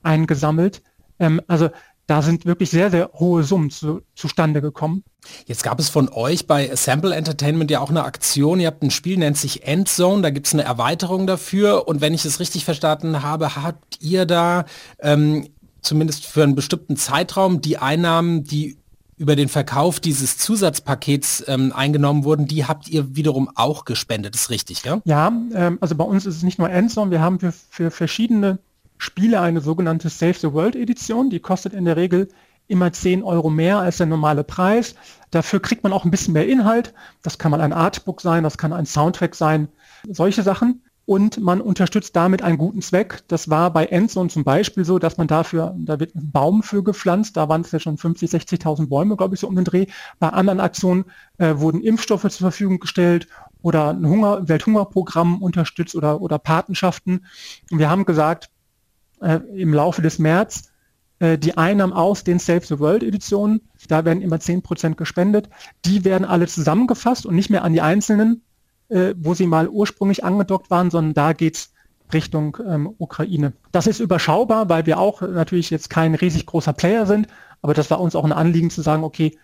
eingesammelt. 0.02 0.82
Ähm, 1.20 1.40
also 1.46 1.70
da 2.06 2.22
sind 2.22 2.46
wirklich 2.46 2.70
sehr, 2.70 2.90
sehr 2.90 3.10
hohe 3.14 3.42
Summen 3.44 3.70
zu, 3.70 4.02
zustande 4.14 4.60
gekommen. 4.60 5.04
Jetzt 5.46 5.62
gab 5.62 5.78
es 5.78 5.88
von 5.88 6.08
euch 6.08 6.46
bei 6.46 6.74
Sample 6.74 7.14
Entertainment 7.14 7.70
ja 7.70 7.80
auch 7.80 7.90
eine 7.90 8.04
Aktion. 8.04 8.60
Ihr 8.60 8.66
habt 8.66 8.82
ein 8.82 8.90
Spiel, 8.90 9.18
nennt 9.18 9.36
sich 9.36 9.64
Endzone. 9.66 10.22
Da 10.22 10.30
gibt 10.30 10.48
es 10.48 10.52
eine 10.52 10.64
Erweiterung 10.64 11.26
dafür. 11.26 11.86
Und 11.86 12.00
wenn 12.00 12.12
ich 12.12 12.24
es 12.24 12.40
richtig 12.40 12.64
verstanden 12.64 13.22
habe, 13.22 13.54
habt 13.56 13.98
ihr 14.00 14.26
da 14.26 14.64
ähm, 14.98 15.48
zumindest 15.80 16.26
für 16.26 16.42
einen 16.42 16.54
bestimmten 16.54 16.96
Zeitraum 16.96 17.60
die 17.60 17.78
Einnahmen, 17.78 18.44
die 18.44 18.78
über 19.16 19.36
den 19.36 19.48
Verkauf 19.48 20.00
dieses 20.00 20.36
Zusatzpakets 20.38 21.44
ähm, 21.46 21.72
eingenommen 21.72 22.24
wurden, 22.24 22.46
die 22.46 22.64
habt 22.64 22.88
ihr 22.88 23.14
wiederum 23.14 23.48
auch 23.54 23.84
gespendet, 23.84 24.34
ist 24.34 24.50
richtig, 24.50 24.82
ja? 24.84 25.00
Ja, 25.04 25.32
ähm, 25.54 25.78
also 25.80 25.94
bei 25.94 26.04
uns 26.04 26.26
ist 26.26 26.36
es 26.36 26.42
nicht 26.42 26.58
nur 26.58 26.70
Endzone, 26.70 27.12
wir 27.12 27.20
haben 27.20 27.38
für, 27.38 27.52
für 27.52 27.92
verschiedene 27.92 28.58
Spiele 29.02 29.40
eine 29.40 29.60
sogenannte 29.60 30.08
Save 30.08 30.34
the 30.34 30.52
World 30.52 30.76
Edition, 30.76 31.28
die 31.28 31.40
kostet 31.40 31.72
in 31.74 31.84
der 31.84 31.96
Regel 31.96 32.28
immer 32.68 32.92
10 32.92 33.24
Euro 33.24 33.50
mehr 33.50 33.78
als 33.78 33.96
der 33.96 34.06
normale 34.06 34.44
Preis. 34.44 34.94
Dafür 35.32 35.60
kriegt 35.60 35.82
man 35.82 35.92
auch 35.92 36.04
ein 36.04 36.12
bisschen 36.12 36.34
mehr 36.34 36.48
Inhalt. 36.48 36.94
Das 37.20 37.36
kann 37.36 37.50
mal 37.50 37.60
ein 37.60 37.72
Artbook 37.72 38.20
sein, 38.20 38.44
das 38.44 38.58
kann 38.58 38.72
ein 38.72 38.86
Soundtrack 38.86 39.34
sein, 39.34 39.66
solche 40.08 40.44
Sachen 40.44 40.84
und 41.04 41.40
man 41.40 41.60
unterstützt 41.60 42.14
damit 42.14 42.42
einen 42.42 42.58
guten 42.58 42.80
Zweck. 42.80 43.24
Das 43.26 43.50
war 43.50 43.72
bei 43.72 43.86
Endzone 43.86 44.28
zum 44.28 44.44
Beispiel 44.44 44.84
so, 44.84 45.00
dass 45.00 45.18
man 45.18 45.26
dafür, 45.26 45.74
da 45.78 45.98
wird 45.98 46.14
ein 46.14 46.30
Baum 46.30 46.62
für 46.62 46.84
gepflanzt, 46.84 47.36
da 47.36 47.48
waren 47.48 47.62
es 47.62 47.72
ja 47.72 47.80
schon 47.80 47.98
50, 47.98 48.30
60.000 48.30 48.86
Bäume, 48.86 49.16
glaube 49.16 49.34
ich, 49.34 49.40
so 49.40 49.48
um 49.48 49.56
den 49.56 49.64
Dreh. 49.64 49.86
Bei 50.20 50.28
anderen 50.28 50.60
Aktionen 50.60 51.06
äh, 51.38 51.54
wurden 51.56 51.80
Impfstoffe 51.80 52.22
zur 52.22 52.30
Verfügung 52.30 52.78
gestellt 52.78 53.26
oder 53.62 53.90
ein 53.90 54.06
Hunger, 54.06 54.48
Welthungerprogramm 54.48 55.42
unterstützt 55.42 55.96
oder, 55.96 56.20
oder 56.20 56.38
Patenschaften. 56.38 57.26
Und 57.72 57.80
wir 57.80 57.90
haben 57.90 58.04
gesagt, 58.04 58.48
äh, 59.22 59.40
im 59.54 59.72
Laufe 59.72 60.02
des 60.02 60.18
März 60.18 60.72
äh, 61.22 61.38
die 61.38 61.56
Einnahmen 61.56 61.92
aus 61.92 62.24
den 62.24 62.38
Save 62.38 62.62
the 62.66 62.78
World 62.80 63.02
Editionen, 63.02 63.60
da 63.88 64.04
werden 64.04 64.22
immer 64.22 64.36
10% 64.36 64.96
gespendet, 64.96 65.48
die 65.84 66.04
werden 66.04 66.24
alle 66.24 66.48
zusammengefasst 66.48 67.26
und 67.26 67.36
nicht 67.36 67.48
mehr 67.48 67.64
an 67.64 67.72
die 67.72 67.80
einzelnen, 67.80 68.42
äh, 68.88 69.14
wo 69.16 69.32
sie 69.34 69.46
mal 69.46 69.68
ursprünglich 69.68 70.24
angedockt 70.24 70.70
waren, 70.70 70.90
sondern 70.90 71.14
da 71.14 71.32
geht's 71.32 71.72
Richtung 72.12 72.58
ähm, 72.66 72.92
Ukraine. 72.98 73.52
Das 73.70 73.86
ist 73.86 74.00
überschaubar, 74.00 74.68
weil 74.68 74.84
wir 74.86 74.98
auch 74.98 75.22
natürlich 75.22 75.70
jetzt 75.70 75.88
kein 75.88 76.14
riesig 76.14 76.44
großer 76.44 76.72
Player 76.72 77.06
sind, 77.06 77.28
aber 77.62 77.72
das 77.72 77.90
war 77.90 78.00
uns 78.00 78.16
auch 78.16 78.24
ein 78.24 78.32
Anliegen 78.32 78.70
zu 78.70 78.82
sagen, 78.82 79.04
okay, 79.04 79.38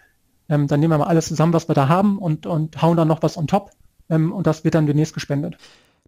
ähm, 0.49 0.67
dann 0.67 0.81
nehmen 0.81 0.93
wir 0.93 0.99
mal 0.99 1.07
alles 1.07 1.29
zusammen, 1.29 1.53
was 1.53 1.69
wir 1.69 1.75
da 1.75 1.89
haben 1.89 2.19
und, 2.19 2.47
und 2.47 2.83
hauen 2.83 2.97
dann 2.97 3.09
noch 3.09 3.23
was 3.23 3.37
on 3.37 3.47
top 3.47 3.71
ähm, 4.11 4.33
und 4.33 4.47
das 4.47 4.65
wird 4.65 4.75
dann 4.75 4.87
demnächst 4.87 5.15
gespendet. 5.15 5.57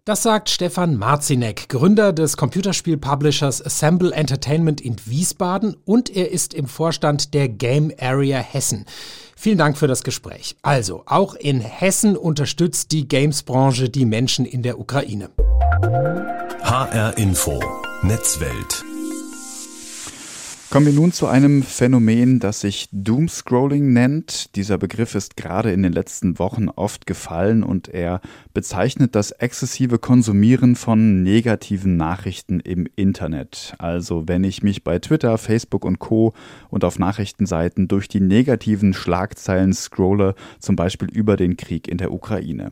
Das 0.03 0.23
sagt 0.23 0.49
Stefan 0.49 0.97
Marzinek, 0.97 1.69
Gründer 1.69 2.11
des 2.11 2.35
Computerspiel-Publishers 2.35 3.63
Assemble 3.63 4.11
Entertainment 4.11 4.81
in 4.81 4.95
Wiesbaden 5.05 5.77
und 5.85 6.09
er 6.09 6.31
ist 6.31 6.55
im 6.55 6.65
Vorstand 6.65 7.35
der 7.35 7.47
Game 7.47 7.93
Area 7.99 8.39
Hessen. 8.39 8.85
Vielen 9.35 9.59
Dank 9.59 9.77
für 9.77 9.85
das 9.85 10.01
Gespräch. 10.01 10.55
Also, 10.63 11.03
auch 11.05 11.35
in 11.35 11.61
Hessen 11.61 12.17
unterstützt 12.17 12.91
die 12.91 13.07
Games-Branche 13.07 13.89
die 13.89 14.05
Menschen 14.05 14.47
in 14.47 14.63
der 14.63 14.79
Ukraine. 14.79 15.29
HR 16.63 17.15
Info, 17.19 17.61
Netzwelt. 18.01 18.83
Kommen 20.71 20.85
wir 20.85 20.93
nun 20.93 21.11
zu 21.11 21.27
einem 21.27 21.63
Phänomen, 21.63 22.39
das 22.39 22.61
sich 22.61 22.87
Doomscrolling 22.93 23.91
nennt. 23.91 24.55
Dieser 24.55 24.77
Begriff 24.77 25.15
ist 25.15 25.35
gerade 25.35 25.73
in 25.73 25.83
den 25.83 25.91
letzten 25.91 26.39
Wochen 26.39 26.69
oft 26.69 27.05
gefallen 27.05 27.61
und 27.61 27.89
er 27.89 28.21
bezeichnet 28.53 29.13
das 29.13 29.31
exzessive 29.31 29.99
Konsumieren 29.99 30.77
von 30.77 31.23
negativen 31.23 31.97
Nachrichten 31.97 32.61
im 32.61 32.87
Internet. 32.95 33.75
Also 33.79 34.29
wenn 34.29 34.45
ich 34.45 34.63
mich 34.63 34.85
bei 34.85 34.99
Twitter, 34.99 35.37
Facebook 35.37 35.83
und 35.83 35.99
Co. 35.99 36.33
und 36.69 36.85
auf 36.85 36.97
Nachrichtenseiten 36.97 37.89
durch 37.89 38.07
die 38.07 38.21
negativen 38.21 38.93
Schlagzeilen 38.93 39.73
scrolle, 39.73 40.35
zum 40.59 40.77
Beispiel 40.77 41.09
über 41.11 41.35
den 41.35 41.57
Krieg 41.57 41.89
in 41.89 41.97
der 41.97 42.13
Ukraine. 42.13 42.71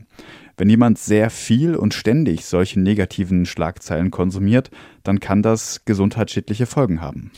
Wenn 0.56 0.70
jemand 0.70 1.00
sehr 1.00 1.30
viel 1.30 1.76
und 1.76 1.94
ständig 1.94 2.46
solche 2.46 2.80
negativen 2.80 3.46
Schlagzeilen 3.46 4.10
konsumiert, 4.10 4.72
dann 5.04 5.20
kann 5.20 5.42
das 5.42 5.84
gesundheitsschädliche 5.84 6.66
Folgen 6.66 7.02
haben. 7.02 7.32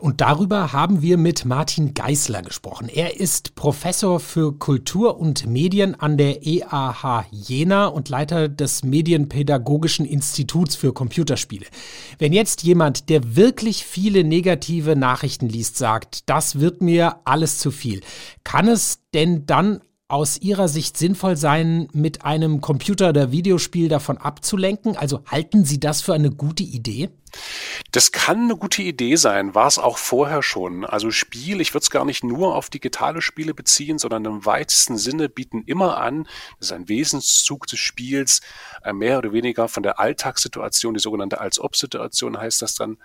Und 0.00 0.22
darüber 0.22 0.72
haben 0.72 1.02
wir 1.02 1.18
mit 1.18 1.44
Martin 1.44 1.92
Geißler 1.92 2.40
gesprochen. 2.40 2.88
Er 2.88 3.20
ist 3.20 3.54
Professor 3.54 4.18
für 4.18 4.58
Kultur 4.58 5.20
und 5.20 5.46
Medien 5.46 5.94
an 5.94 6.16
der 6.16 6.46
EAH 6.46 7.26
Jena 7.30 7.86
und 7.86 8.08
Leiter 8.08 8.48
des 8.48 8.82
Medienpädagogischen 8.82 10.06
Instituts 10.06 10.74
für 10.74 10.94
Computerspiele. 10.94 11.66
Wenn 12.18 12.32
jetzt 12.32 12.62
jemand, 12.62 13.10
der 13.10 13.36
wirklich 13.36 13.84
viele 13.84 14.24
negative 14.24 14.96
Nachrichten 14.96 15.50
liest, 15.50 15.76
sagt, 15.76 16.30
das 16.30 16.58
wird 16.58 16.80
mir 16.80 17.16
alles 17.24 17.58
zu 17.58 17.70
viel, 17.70 18.00
kann 18.42 18.68
es 18.68 19.00
denn 19.12 19.44
dann 19.44 19.82
aus 20.08 20.38
Ihrer 20.40 20.68
Sicht 20.68 20.96
sinnvoll 20.96 21.36
sein, 21.36 21.88
mit 21.92 22.24
einem 22.24 22.60
Computer- 22.60 23.10
oder 23.10 23.32
Videospiel 23.32 23.88
davon 23.88 24.18
abzulenken? 24.18 24.96
Also 24.96 25.20
halten 25.26 25.64
Sie 25.64 25.78
das 25.78 26.00
für 26.00 26.14
eine 26.14 26.30
gute 26.30 26.64
Idee? 26.64 27.10
Das 27.92 28.12
kann 28.12 28.44
eine 28.44 28.56
gute 28.56 28.82
Idee 28.82 29.16
sein, 29.16 29.54
war 29.54 29.66
es 29.66 29.78
auch 29.78 29.98
vorher 29.98 30.42
schon. 30.42 30.84
Also 30.84 31.10
Spiel, 31.10 31.60
ich 31.60 31.74
würde 31.74 31.82
es 31.82 31.90
gar 31.90 32.04
nicht 32.04 32.24
nur 32.24 32.54
auf 32.54 32.70
digitale 32.70 33.22
Spiele 33.22 33.54
beziehen, 33.54 33.98
sondern 33.98 34.24
im 34.24 34.46
weitesten 34.46 34.96
Sinne 34.96 35.28
bieten 35.28 35.62
immer 35.66 35.98
an, 35.98 36.24
das 36.58 36.68
ist 36.68 36.72
ein 36.72 36.88
Wesenszug 36.88 37.66
des 37.66 37.78
Spiels, 37.78 38.40
äh, 38.84 38.92
mehr 38.92 39.18
oder 39.18 39.32
weniger 39.32 39.68
von 39.68 39.82
der 39.82 39.98
Alltagssituation, 39.98 40.94
die 40.94 41.00
sogenannte 41.00 41.40
Als-Ob-Situation 41.40 42.38
heißt 42.38 42.62
das 42.62 42.74
dann, 42.74 42.98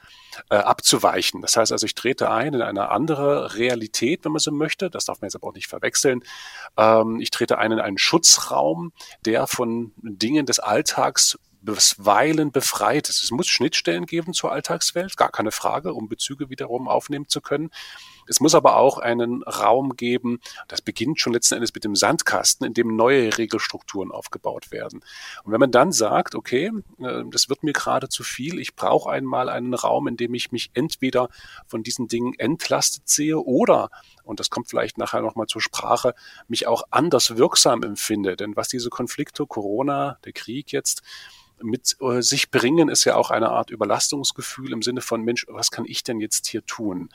äh, 0.50 0.56
abzuweichen. 0.56 1.42
Das 1.42 1.58
heißt 1.58 1.72
also, 1.72 1.86
ich 1.86 1.96
trete 1.96 2.30
ein 2.30 2.54
in 2.54 2.62
eine 2.62 2.90
andere 2.90 3.56
Realität, 3.56 4.26
wenn 4.26 4.32
man 4.32 4.40
so 4.40 4.52
möchte, 4.52 4.90
das 4.90 5.06
darf 5.06 5.22
man 5.22 5.28
jetzt 5.28 5.36
aber 5.36 5.48
auch 5.48 5.54
nicht 5.54 5.68
verwechseln. 5.68 6.24
Ähm, 6.78 7.20
ich 7.20 7.32
trete 7.32 7.58
ein 7.58 7.72
in 7.72 7.80
einen 7.80 7.98
Schutzraum, 7.98 8.92
der 9.26 9.48
von 9.48 9.94
Dingen 9.98 10.46
des 10.46 10.60
Alltags 10.60 11.38
bisweilen 11.66 12.52
befreit 12.52 13.10
ist. 13.10 13.24
Es 13.24 13.32
muss 13.32 13.48
Schnittstellen 13.48 14.06
geben 14.06 14.34
zur 14.34 14.52
Alltagswelt, 14.52 15.18
gar 15.18 15.32
keine 15.32 15.52
Frage, 15.52 15.94
um 15.94 16.08
Bezüge 16.08 16.50
wiederum 16.50 16.88
aufnehmen 16.88 17.28
zu 17.28 17.42
können. 17.42 17.72
Es 18.28 18.40
muss 18.40 18.56
aber 18.56 18.78
auch 18.78 18.98
einen 18.98 19.44
Raum 19.44 19.96
geben, 19.96 20.40
das 20.68 20.82
beginnt 20.82 21.20
schon 21.20 21.34
letzten 21.34 21.56
Endes 21.56 21.74
mit 21.74 21.84
dem 21.84 21.96
Sandkasten, 21.96 22.66
in 22.66 22.74
dem 22.74 22.96
neue 22.96 23.38
Regelstrukturen 23.38 24.12
aufgebaut 24.12 24.72
werden. 24.72 25.04
Und 25.44 25.52
wenn 25.52 25.60
man 25.60 25.72
dann 25.72 25.92
sagt, 25.92 26.36
okay, 26.36 26.72
äh, 27.00 27.24
das 27.30 27.50
wird 27.50 27.64
mir 27.64 27.74
gerade 27.74 28.10
zu 28.10 28.24
viel, 28.24 28.60
ich 28.60 28.76
brauche 28.76 29.10
einmal 29.12 29.50
einen 29.50 29.74
Raum, 29.74 30.08
in 30.08 30.18
dem 30.18 30.34
ich 30.34 30.52
mich 30.52 30.72
entweder 30.74 31.30
von 31.68 31.84
diesen 31.84 32.08
Dingen 32.08 32.34
entlastet 32.38 33.08
sehe 33.08 33.40
oder, 33.40 33.90
und 34.24 34.40
das 34.40 34.50
kommt 34.50 34.70
vielleicht 34.70 34.98
nachher 34.98 35.22
nochmal 35.22 35.48
zur 35.48 35.62
Sprache, 35.62 36.16
mich 36.48 36.68
auch 36.68 36.84
anders 36.92 37.38
wirksam 37.38 37.84
empfinde. 37.84 38.36
Denn 38.36 38.56
was 38.56 38.68
diese 38.68 38.90
Konflikte, 38.90 39.46
Corona, 39.46 40.18
der 40.26 40.34
Krieg 40.34 40.72
jetzt, 40.72 41.04
mit 41.62 41.96
äh, 42.02 42.22
sich 42.22 42.52
bringen, 42.52 42.90
ist 42.90 43.06
ja 43.06 43.16
auch 43.16 43.32
eine 43.32 43.50
Art 43.50 43.70
Überlastungsgefühl 43.70 44.74
im 44.74 44.82
Sinne 44.82 45.02
von, 45.02 45.22
Mensch, 45.22 45.46
was 45.50 45.72
kann 45.72 45.86
ich 45.86 46.04
denn 46.04 46.20
jetzt 46.20 46.48
hier 46.48 46.66
tun? 46.66 47.10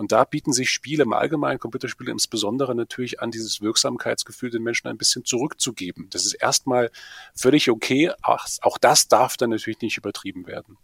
Und 0.00 0.12
da 0.12 0.24
bieten 0.24 0.54
sich 0.54 0.70
Spiele 0.70 1.02
im 1.02 1.12
Allgemeinen, 1.12 1.58
Computerspiele 1.58 2.10
insbesondere 2.10 2.74
natürlich 2.74 3.20
an, 3.20 3.30
dieses 3.30 3.60
Wirksamkeitsgefühl 3.60 4.48
den 4.48 4.62
Menschen 4.62 4.88
ein 4.88 4.96
bisschen 4.96 5.26
zurückzugeben. 5.26 6.06
Das 6.08 6.24
ist 6.24 6.32
erstmal 6.32 6.90
völlig 7.34 7.70
okay. 7.70 8.10
Auch, 8.22 8.46
auch 8.62 8.78
das 8.78 9.08
darf 9.08 9.36
dann 9.36 9.50
natürlich 9.50 9.82
nicht 9.82 9.98
übertrieben 9.98 10.46
werden. 10.46 10.78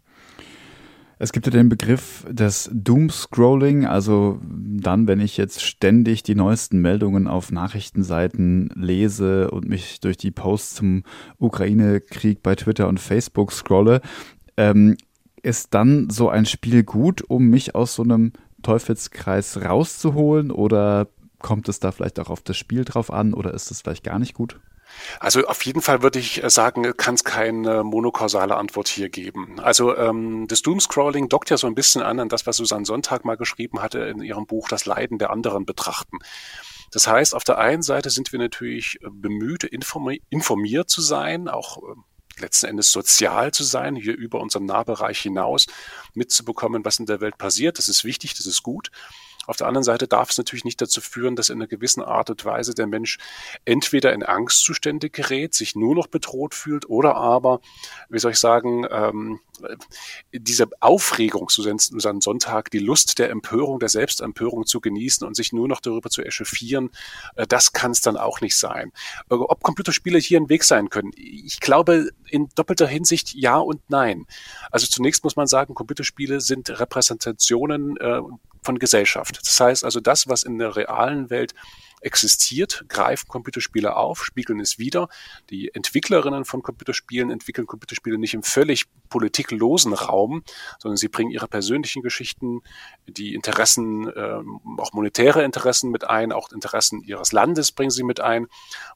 Es 1.17 1.31
gibt 1.31 1.47
ja 1.47 1.51
den 1.51 1.67
Begriff 1.67 2.27
des 2.29 2.69
Doomscrolling, 2.71 3.87
also 3.87 4.39
dann, 4.43 5.07
wenn 5.07 5.19
ich 5.19 5.35
jetzt 5.35 5.63
ständig 5.63 6.21
die 6.21 6.35
neuesten 6.35 6.79
Meldungen 6.79 7.27
auf 7.27 7.51
Nachrichtenseiten 7.51 8.69
lese 8.75 9.49
und 9.49 9.67
mich 9.67 9.99
durch 9.99 10.17
die 10.17 10.29
Posts 10.29 10.75
zum 10.75 11.03
Ukraine-Krieg 11.39 12.43
bei 12.43 12.53
Twitter 12.53 12.87
und 12.87 12.99
Facebook 12.99 13.51
scrolle, 13.51 14.01
ähm, 14.57 14.95
ist 15.41 15.73
dann 15.73 16.11
so 16.11 16.29
ein 16.29 16.45
Spiel 16.45 16.83
gut, 16.83 17.23
um 17.27 17.47
mich 17.47 17.73
aus 17.73 17.95
so 17.95 18.03
einem 18.03 18.33
Teufelskreis 18.67 19.61
rauszuholen 19.63 20.51
oder 20.51 21.07
kommt 21.39 21.69
es 21.69 21.79
da 21.79 21.93
vielleicht 21.93 22.19
auch 22.19 22.29
auf 22.29 22.41
das 22.41 22.57
Spiel 22.57 22.83
drauf 22.83 23.13
an 23.13 23.33
oder 23.33 23.53
ist 23.53 23.71
es 23.71 23.81
vielleicht 23.81 24.03
gar 24.03 24.19
nicht 24.19 24.33
gut? 24.33 24.59
Also 25.21 25.45
auf 25.47 25.61
jeden 25.61 25.81
Fall 25.81 26.01
würde 26.03 26.19
ich 26.19 26.43
äh, 26.43 26.49
sagen, 26.49 26.83
kann 26.97 27.15
es 27.15 27.23
keine 27.23 27.85
monokausale 27.85 28.57
Antwort 28.57 28.89
hier 28.89 29.07
geben. 29.07 29.61
Also 29.61 29.95
ähm, 29.95 30.47
das 30.49 30.63
Doomscrolling 30.63 31.29
dockt 31.29 31.49
ja 31.49 31.55
so 31.55 31.67
ein 31.67 31.75
bisschen 31.75 32.01
an 32.01 32.19
an 32.19 32.27
das, 32.27 32.45
was 32.45 32.57
Susanne 32.57 32.85
Sonntag 32.85 33.23
mal 33.23 33.37
geschrieben 33.37 33.81
hatte 33.81 33.99
in 33.99 34.21
ihrem 34.21 34.45
Buch 34.45 34.67
Das 34.67 34.85
Leiden 34.85 35.17
der 35.17 35.29
anderen 35.29 35.65
betrachten. 35.65 36.19
Das 36.91 37.07
heißt, 37.07 37.35
auf 37.35 37.45
der 37.45 37.59
einen 37.59 37.83
Seite 37.83 38.09
sind 38.09 38.33
wir 38.33 38.39
natürlich 38.39 38.97
äh, 39.01 39.07
bemüht, 39.09 39.63
informiert 39.63 40.89
zu 40.89 41.01
sein, 41.01 41.47
auch 41.47 41.77
äh, 41.77 41.95
letzten 42.39 42.67
Endes 42.67 42.91
sozial 42.91 43.51
zu 43.51 43.63
sein, 43.63 43.95
hier 43.95 44.15
über 44.15 44.39
unseren 44.39 44.65
Nahbereich 44.65 45.19
hinaus 45.19 45.65
mitzubekommen, 46.13 46.85
was 46.85 46.99
in 46.99 47.05
der 47.05 47.21
Welt 47.21 47.37
passiert. 47.37 47.77
Das 47.77 47.89
ist 47.89 48.03
wichtig, 48.03 48.33
das 48.35 48.45
ist 48.45 48.63
gut. 48.63 48.91
Auf 49.47 49.57
der 49.57 49.67
anderen 49.67 49.83
Seite 49.83 50.07
darf 50.07 50.29
es 50.29 50.37
natürlich 50.37 50.65
nicht 50.65 50.81
dazu 50.81 51.01
führen, 51.01 51.35
dass 51.35 51.49
in 51.49 51.57
einer 51.57 51.67
gewissen 51.67 52.03
Art 52.03 52.29
und 52.29 52.45
Weise 52.45 52.75
der 52.75 52.85
Mensch 52.85 53.17
entweder 53.65 54.13
in 54.13 54.23
Angstzustände 54.23 55.09
gerät, 55.09 55.53
sich 55.55 55.75
nur 55.75 55.95
noch 55.95 56.07
bedroht 56.07 56.53
fühlt 56.53 56.89
oder 56.89 57.15
aber, 57.15 57.61
wie 58.09 58.19
soll 58.19 58.33
ich 58.33 58.39
sagen, 58.39 58.85
ähm, 58.91 59.39
diese 60.31 60.67
Aufregung, 60.81 61.49
so 61.49 61.63
seinen 61.63 62.21
Sonntag, 62.21 62.69
die 62.71 62.79
Lust 62.79 63.19
der 63.19 63.29
Empörung, 63.29 63.79
der 63.79 63.89
Selbstempörung 63.89 64.65
zu 64.65 64.81
genießen 64.81 65.25
und 65.25 65.35
sich 65.35 65.53
nur 65.53 65.67
noch 65.67 65.81
darüber 65.81 66.09
zu 66.09 66.21
echauffieren, 66.21 66.91
äh, 67.35 67.47
das 67.47 67.73
kann 67.73 67.91
es 67.91 68.01
dann 68.01 68.17
auch 68.17 68.41
nicht 68.41 68.57
sein. 68.57 68.91
Äh, 69.29 69.35
ob 69.35 69.63
Computerspiele 69.63 70.19
hier 70.19 70.39
ein 70.39 70.49
Weg 70.49 70.63
sein 70.63 70.89
können, 70.89 71.11
ich 71.15 71.59
glaube 71.59 72.09
in 72.29 72.49
doppelter 72.55 72.87
Hinsicht 72.87 73.33
ja 73.33 73.57
und 73.57 73.81
nein. 73.89 74.25
Also 74.71 74.87
zunächst 74.87 75.23
muss 75.23 75.35
man 75.35 75.47
sagen, 75.47 75.73
Computerspiele 75.73 76.41
sind 76.41 76.69
Repräsentationen 76.79 77.97
äh, 77.97 78.21
von 78.67 78.79
Gesellschaft. 78.79 79.39
Das 79.41 79.59
heißt 79.61 79.85
also, 79.85 80.01
das, 80.01 80.27
was 80.27 80.43
in 80.43 80.59
der 80.59 80.75
realen 80.75 81.29
Welt 81.29 81.55
existiert, 82.01 82.85
greifen 82.89 83.27
Computerspiele 83.27 83.95
auf, 83.95 84.23
spiegeln 84.23 84.59
es 84.59 84.77
wieder. 84.77 85.07
Die 85.49 85.73
Entwicklerinnen 85.73 86.43
von 86.45 86.61
Computerspielen 86.61 87.31
entwickeln 87.31 87.65
Computerspiele 87.65 88.17
nicht 88.19 88.33
im 88.33 88.43
völlig 88.43 88.85
politiklosen 89.09 89.93
Raum, 89.93 90.43
sondern 90.79 90.97
sie 90.97 91.07
bringen 91.07 91.31
ihre 91.31 91.47
persönlichen 91.47 92.03
Geschichten, 92.03 92.61
die 93.07 93.33
Interessen, 93.33 94.09
äh, 94.09 94.41
auch 94.77 94.91
monetäre 94.93 95.43
Interessen 95.43 95.89
mit 95.89 96.03
ein, 96.03 96.33
auch 96.33 96.51
Interessen 96.51 97.01
ihres 97.01 97.31
Landes 97.31 97.71
bringen 97.71 97.89
sie 97.89 98.03
mit 98.03 98.19
ein. 98.19 98.47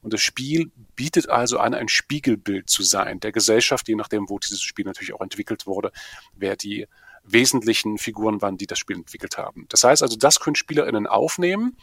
Und 0.02 0.12
das 0.12 0.20
Spiel 0.20 0.70
bietet 0.94 1.30
also 1.30 1.58
an, 1.58 1.74
ein 1.74 1.88
Spiegelbild 1.88 2.68
zu 2.68 2.82
sein 2.82 3.20
der 3.20 3.32
Gesellschaft, 3.32 3.88
je 3.88 3.96
nachdem, 3.96 4.28
wo 4.28 4.38
dieses 4.38 4.60
Spiel 4.60 4.84
natürlich 4.84 5.14
auch 5.14 5.22
entwickelt 5.22 5.66
wurde, 5.66 5.92
wer 6.34 6.56
die 6.56 6.86
wesentlichen 7.24 7.98
Figuren 7.98 8.42
waren, 8.42 8.56
die 8.56 8.66
das 8.66 8.78
Spiel 8.78 8.96
entwickelt 8.96 9.38
haben. 9.38 9.66
Das 9.68 9.84
heißt 9.84 10.02
also, 10.02 10.16
das 10.16 10.40
können 10.40 10.56
SpielerInnen 10.56 11.06
aufnehmen, 11.06 11.76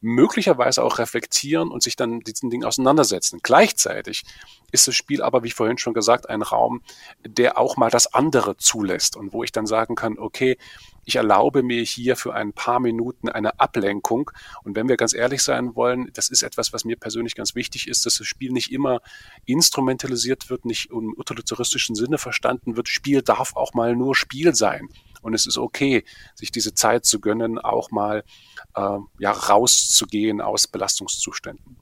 möglicherweise 0.00 0.82
auch 0.82 0.98
reflektieren 0.98 1.70
und 1.70 1.82
sich 1.82 1.96
dann 1.96 2.20
diesen 2.20 2.50
Dingen 2.50 2.64
auseinandersetzen. 2.64 3.40
Gleichzeitig 3.42 4.24
ist 4.72 4.88
das 4.88 4.94
Spiel 4.94 5.22
aber, 5.22 5.42
wie 5.42 5.50
vorhin 5.50 5.78
schon 5.78 5.94
gesagt, 5.94 6.28
ein 6.28 6.42
Raum, 6.42 6.82
der 7.24 7.58
auch 7.58 7.76
mal 7.76 7.90
das 7.90 8.12
andere 8.12 8.56
zulässt 8.56 9.16
und 9.16 9.32
wo 9.32 9.44
ich 9.44 9.52
dann 9.52 9.66
sagen 9.66 9.94
kann, 9.94 10.18
okay, 10.18 10.58
ich 11.10 11.16
erlaube 11.16 11.64
mir 11.64 11.82
hier 11.82 12.14
für 12.14 12.34
ein 12.34 12.52
paar 12.52 12.78
Minuten 12.78 13.28
eine 13.28 13.58
Ablenkung. 13.58 14.30
Und 14.62 14.76
wenn 14.76 14.88
wir 14.88 14.96
ganz 14.96 15.12
ehrlich 15.12 15.42
sein 15.42 15.74
wollen, 15.74 16.08
das 16.14 16.28
ist 16.28 16.44
etwas, 16.44 16.72
was 16.72 16.84
mir 16.84 16.96
persönlich 16.96 17.34
ganz 17.34 17.56
wichtig 17.56 17.88
ist, 17.88 18.06
dass 18.06 18.18
das 18.18 18.28
Spiel 18.28 18.52
nicht 18.52 18.70
immer 18.70 19.00
instrumentalisiert 19.44 20.50
wird, 20.50 20.64
nicht 20.64 20.90
im 20.92 21.12
utilitaristische 21.18 21.96
Sinne 21.96 22.16
verstanden 22.16 22.76
wird. 22.76 22.88
Spiel 22.88 23.22
darf 23.22 23.56
auch 23.56 23.74
mal 23.74 23.96
nur 23.96 24.14
Spiel 24.14 24.54
sein. 24.54 24.88
Und 25.20 25.34
es 25.34 25.48
ist 25.48 25.58
okay, 25.58 26.04
sich 26.36 26.52
diese 26.52 26.74
Zeit 26.74 27.04
zu 27.04 27.20
gönnen, 27.20 27.58
auch 27.58 27.90
mal 27.90 28.22
äh, 28.76 28.98
ja, 29.18 29.32
rauszugehen 29.32 30.40
aus 30.40 30.68
Belastungszuständen 30.68 31.76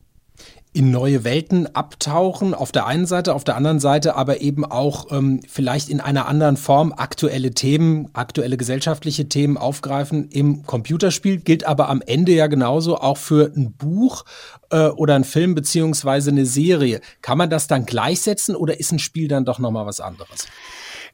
in 0.74 0.90
neue 0.90 1.24
Welten 1.24 1.74
abtauchen, 1.74 2.54
auf 2.54 2.72
der 2.72 2.86
einen 2.86 3.06
Seite, 3.06 3.34
auf 3.34 3.42
der 3.42 3.56
anderen 3.56 3.80
Seite 3.80 4.14
aber 4.16 4.42
eben 4.42 4.64
auch 4.64 5.10
ähm, 5.10 5.40
vielleicht 5.48 5.88
in 5.88 6.00
einer 6.00 6.28
anderen 6.28 6.56
Form 6.56 6.92
aktuelle 6.96 7.52
Themen, 7.52 8.10
aktuelle 8.12 8.56
gesellschaftliche 8.56 9.28
Themen 9.28 9.56
aufgreifen 9.56 10.28
im 10.28 10.64
Computerspiel, 10.66 11.38
gilt 11.38 11.64
aber 11.64 11.88
am 11.88 12.02
Ende 12.02 12.32
ja 12.32 12.46
genauso 12.46 12.98
auch 12.98 13.16
für 13.16 13.50
ein 13.56 13.72
Buch 13.72 14.24
äh, 14.70 14.88
oder 14.88 15.14
ein 15.16 15.24
Film 15.24 15.54
beziehungsweise 15.54 16.30
eine 16.30 16.46
Serie. 16.46 17.00
Kann 17.22 17.38
man 17.38 17.50
das 17.50 17.66
dann 17.66 17.86
gleichsetzen 17.86 18.54
oder 18.54 18.78
ist 18.78 18.92
ein 18.92 18.98
Spiel 18.98 19.26
dann 19.26 19.44
doch 19.44 19.58
nochmal 19.58 19.86
was 19.86 20.00
anderes? 20.00 20.46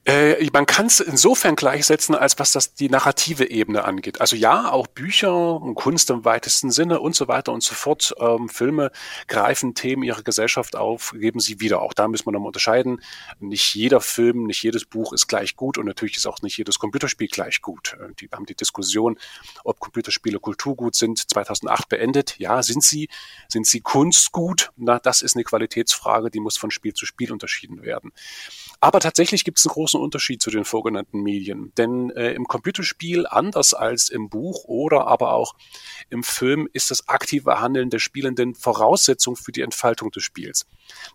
Äh, 0.06 0.50
man 0.52 0.66
kann 0.66 0.86
es 0.86 1.00
insofern 1.00 1.56
gleichsetzen, 1.56 2.14
als 2.14 2.38
was 2.38 2.52
das 2.52 2.74
die 2.74 2.90
narrative 2.90 3.48
Ebene 3.48 3.84
angeht. 3.84 4.20
Also 4.20 4.36
ja, 4.36 4.70
auch 4.70 4.86
Bücher 4.86 5.60
und 5.60 5.76
Kunst 5.76 6.10
im 6.10 6.26
weitesten 6.26 6.70
Sinne 6.70 7.00
und 7.00 7.16
so 7.16 7.26
weiter 7.26 7.52
und 7.52 7.62
so 7.62 7.74
fort. 7.74 8.14
Ähm, 8.20 8.50
Filme 8.50 8.90
greifen 9.28 9.74
Themen 9.74 10.02
ihrer 10.02 10.22
Gesellschaft 10.22 10.76
auf, 10.76 11.14
geben 11.16 11.40
sie 11.40 11.60
wieder. 11.60 11.80
Auch 11.80 11.94
da 11.94 12.06
müssen 12.06 12.26
wir 12.26 12.32
nochmal 12.32 12.48
unterscheiden. 12.48 13.00
Nicht 13.40 13.74
jeder 13.74 14.02
Film, 14.02 14.44
nicht 14.44 14.62
jedes 14.62 14.84
Buch 14.84 15.14
ist 15.14 15.26
gleich 15.26 15.56
gut 15.56 15.78
und 15.78 15.86
natürlich 15.86 16.18
ist 16.18 16.26
auch 16.26 16.42
nicht 16.42 16.58
jedes 16.58 16.78
Computerspiel 16.78 17.28
gleich 17.28 17.62
gut. 17.62 17.96
Äh, 17.98 18.12
die 18.20 18.28
haben 18.30 18.44
die 18.44 18.54
Diskussion, 18.54 19.18
ob 19.64 19.80
Computerspiele 19.80 20.38
Kulturgut 20.38 20.94
sind, 20.94 21.30
2008 21.30 21.88
beendet. 21.88 22.38
Ja, 22.38 22.62
sind 22.62 22.84
sie. 22.84 23.08
Sind 23.48 23.66
sie 23.66 23.80
Kunstgut? 23.80 24.70
Na, 24.76 24.98
das 24.98 25.22
ist 25.22 25.34
eine 25.34 25.44
Qualitätsfrage, 25.44 26.30
die 26.30 26.40
muss 26.40 26.58
von 26.58 26.70
Spiel 26.70 26.92
zu 26.92 27.06
Spiel 27.06 27.32
unterschieden 27.32 27.82
werden. 27.82 28.12
Aber 28.80 29.00
tatsächlich 29.00 29.44
gibt 29.44 29.58
es 29.58 29.64
einen 29.64 29.72
großen 29.72 29.93
Unterschied 30.00 30.42
zu 30.42 30.50
den 30.50 30.64
vorgenannten 30.64 31.22
Medien. 31.22 31.72
Denn 31.76 32.10
äh, 32.10 32.32
im 32.32 32.46
Computerspiel, 32.46 33.26
anders 33.26 33.74
als 33.74 34.08
im 34.08 34.28
Buch 34.28 34.64
oder 34.64 35.06
aber 35.06 35.32
auch 35.32 35.54
im 36.10 36.22
Film, 36.22 36.68
ist 36.72 36.90
das 36.90 37.08
aktive 37.08 37.60
Handeln 37.60 37.90
der 37.90 37.98
Spielenden 37.98 38.54
Voraussetzung 38.54 39.36
für 39.36 39.52
die 39.52 39.62
Entfaltung 39.62 40.10
des 40.10 40.22
Spiels. 40.22 40.66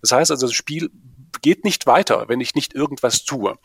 Das 0.02 0.12
heißt 0.12 0.32
also, 0.32 0.48
das 0.48 0.56
Spiel 0.56 0.92
geht 1.42 1.64
nicht 1.64 1.86
weiter, 1.86 2.26
wenn 2.28 2.42
ich 2.42 2.56
nicht 2.56 2.74
irgendwas 2.74 3.24
tue. 3.24 3.58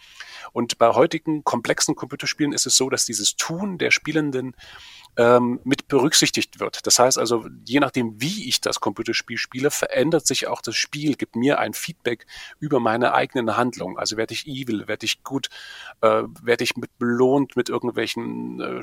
Und 0.53 0.79
bei 0.79 0.91
heutigen 0.95 1.43
komplexen 1.43 1.97
Computerspielen 1.97 2.53
ist 2.53 2.67
es 2.67 2.77
so, 2.77 2.89
dass 2.89 3.05
dieses 3.05 3.37
Tun 3.37 3.79
der 3.79 3.91
Spielenden 3.91 4.55
ähm, 5.17 5.61
mit 5.65 5.89
berücksichtigt 5.89 6.61
wird. 6.61 6.87
Das 6.87 6.99
heißt 6.99 7.19
also, 7.19 7.47
je 7.65 7.81
nachdem, 7.81 8.21
wie 8.21 8.49
ich 8.49 8.61
das 8.61 8.81
Computerspiel 8.81 9.39
spiele, 9.39 9.71
verändert 9.71 10.27
sich 10.27 10.47
auch 10.49 10.61
das 10.61 10.77
Spiel, 10.77 11.15
gibt 11.15 11.37
mir 11.37 11.59
ein 11.59 11.75
Feedback 11.75 12.27
über 12.59 12.81
meine 12.81 13.15
eigenen 13.15 13.57
Handlungen. 13.57 13.97
Also 13.97 14.17
werde 14.17 14.35
ich 14.35 14.47
evil, 14.47 14.89
werde 14.89 15.07
ich 15.07 15.23
gut, 15.23 15.49
äh, 16.01 16.23
werde 16.43 16.65
ich 16.65 16.77
mit 16.77 16.99
belohnt 16.99 17.57
mit 17.57 17.69
irgendwelchen 17.69 18.61
äh, 18.61 18.83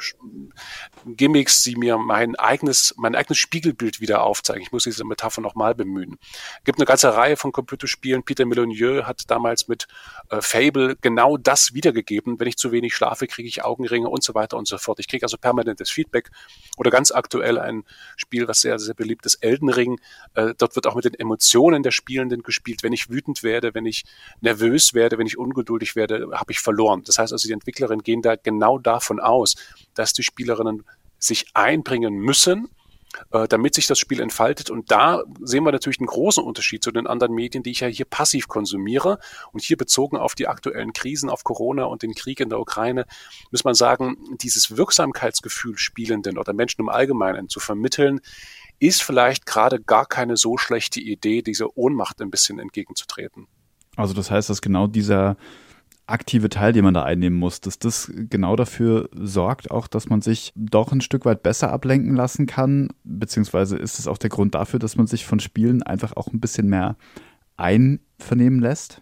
Gimmicks, 1.05 1.63
die 1.63 1.75
mir 1.75 1.97
mein 1.97 2.35
eigenes, 2.35 2.93
mein 2.97 3.15
eigenes 3.15 3.37
Spiegelbild 3.37 3.99
wieder 3.99 4.23
aufzeigen. 4.23 4.61
Ich 4.61 4.71
muss 4.71 4.83
diese 4.83 5.03
Metapher 5.03 5.41
nochmal 5.41 5.75
bemühen. 5.75 6.17
Es 6.59 6.63
gibt 6.63 6.79
eine 6.79 6.85
ganze 6.85 7.13
Reihe 7.15 7.35
von 7.35 7.51
Computerspielen. 7.51 8.23
Peter 8.23 8.45
Melonieux 8.45 9.05
hat 9.05 9.29
damals 9.29 9.67
mit 9.67 9.87
äh, 10.29 10.41
Fable 10.41 10.95
genau 11.01 11.37
das 11.37 11.73
wiedergegeben. 11.73 12.39
Wenn 12.39 12.47
ich 12.47 12.57
zu 12.57 12.71
wenig 12.71 12.95
schlafe, 12.95 13.27
kriege 13.27 13.47
ich 13.47 13.63
Augenringe 13.63 14.07
und 14.07 14.23
so 14.23 14.33
weiter 14.33 14.57
und 14.57 14.67
so 14.67 14.77
fort. 14.77 14.99
Ich 14.99 15.07
kriege 15.07 15.25
also 15.25 15.37
permanentes 15.37 15.89
Feedback 15.89 16.20
Feedback. 16.21 16.31
Oder 16.77 16.89
ganz 16.89 17.11
aktuell 17.11 17.59
ein 17.59 17.83
Spiel, 18.15 18.47
was 18.47 18.61
sehr, 18.61 18.79
sehr 18.79 18.95
beliebt 18.95 19.25
ist, 19.25 19.35
Elden 19.35 19.69
Ring. 19.69 19.99
Äh, 20.33 20.53
dort 20.57 20.75
wird 20.75 20.87
auch 20.87 20.95
mit 20.95 21.05
den 21.05 21.13
Emotionen 21.13 21.83
der 21.83 21.91
Spielenden 21.91 22.43
gespielt. 22.43 22.81
Wenn 22.81 22.93
ich 22.93 23.09
wütend 23.09 23.43
werde, 23.43 23.73
wenn 23.73 23.85
ich 23.85 24.03
nervös 24.39 24.93
werde, 24.93 25.17
wenn 25.17 25.27
ich 25.27 25.37
ungeduldig 25.37 25.95
werde, 25.95 26.29
habe 26.33 26.51
ich 26.51 26.59
verloren. 26.59 27.03
Das 27.05 27.19
heißt 27.19 27.33
also, 27.33 27.47
die 27.47 27.53
Entwicklerinnen 27.53 28.03
gehen 28.03 28.21
da 28.21 28.35
genau 28.35 28.79
davon 28.79 29.19
aus, 29.19 29.55
dass 29.93 30.13
die 30.13 30.23
Spielerinnen 30.23 30.83
sich 31.19 31.47
einbringen 31.53 32.15
müssen, 32.15 32.69
äh, 33.31 33.47
damit 33.47 33.75
sich 33.75 33.87
das 33.87 33.99
Spiel 33.99 34.19
entfaltet. 34.19 34.69
Und 34.69 34.91
da 34.91 35.23
sehen 35.41 35.63
wir 35.63 35.71
natürlich 35.71 35.99
einen 35.99 36.07
großen 36.07 36.43
Unterschied 36.43 36.83
zu 36.83 36.91
den 36.91 37.07
anderen 37.07 37.33
Medien, 37.33 37.63
die 37.63 37.71
ich 37.71 37.81
ja 37.81 37.87
hier 37.87 38.05
passiv 38.05 38.47
konsumiere. 38.47 39.19
Und 39.51 39.63
hier 39.63 39.77
bezogen 39.77 40.17
auf 40.17 40.35
die 40.35 40.47
aktuellen 40.47 40.93
Krisen, 40.93 41.29
auf 41.29 41.43
Corona 41.43 41.85
und 41.85 42.03
den 42.03 42.13
Krieg 42.13 42.39
in 42.39 42.49
der 42.49 42.59
Ukraine, 42.59 43.05
muss 43.51 43.63
man 43.63 43.75
sagen, 43.75 44.17
dieses 44.41 44.77
Wirksamkeitsgefühl 44.77 45.77
Spielenden 45.77 46.37
oder 46.37 46.53
Menschen 46.53 46.81
im 46.81 46.89
Allgemeinen 46.89 47.49
zu 47.49 47.59
vermitteln, 47.59 48.21
ist 48.79 49.03
vielleicht 49.03 49.45
gerade 49.45 49.79
gar 49.79 50.05
keine 50.05 50.37
so 50.37 50.57
schlechte 50.57 50.99
Idee, 50.99 51.41
dieser 51.41 51.77
Ohnmacht 51.77 52.21
ein 52.21 52.31
bisschen 52.31 52.59
entgegenzutreten. 52.59 53.47
Also 53.95 54.13
das 54.13 54.31
heißt, 54.31 54.49
dass 54.49 54.61
genau 54.61 54.87
dieser 54.87 55.37
aktive 56.11 56.49
Teil, 56.49 56.73
den 56.73 56.83
man 56.83 56.93
da 56.93 57.03
einnehmen 57.03 57.37
muss, 57.37 57.61
dass 57.61 57.79
das 57.79 58.11
genau 58.29 58.55
dafür 58.55 59.09
sorgt, 59.13 59.71
auch 59.71 59.87
dass 59.87 60.09
man 60.09 60.21
sich 60.21 60.51
doch 60.55 60.91
ein 60.91 61.01
Stück 61.01 61.25
weit 61.25 61.43
besser 61.43 61.71
ablenken 61.71 62.15
lassen 62.15 62.45
kann, 62.45 62.89
beziehungsweise 63.03 63.77
ist 63.77 63.99
es 63.99 64.07
auch 64.07 64.17
der 64.17 64.29
Grund 64.29 64.55
dafür, 64.55 64.79
dass 64.79 64.95
man 64.95 65.07
sich 65.07 65.25
von 65.25 65.39
Spielen 65.39 65.83
einfach 65.83 66.15
auch 66.15 66.27
ein 66.27 66.39
bisschen 66.39 66.67
mehr 66.67 66.95
einvernehmen 67.61 68.59
lässt? 68.59 69.01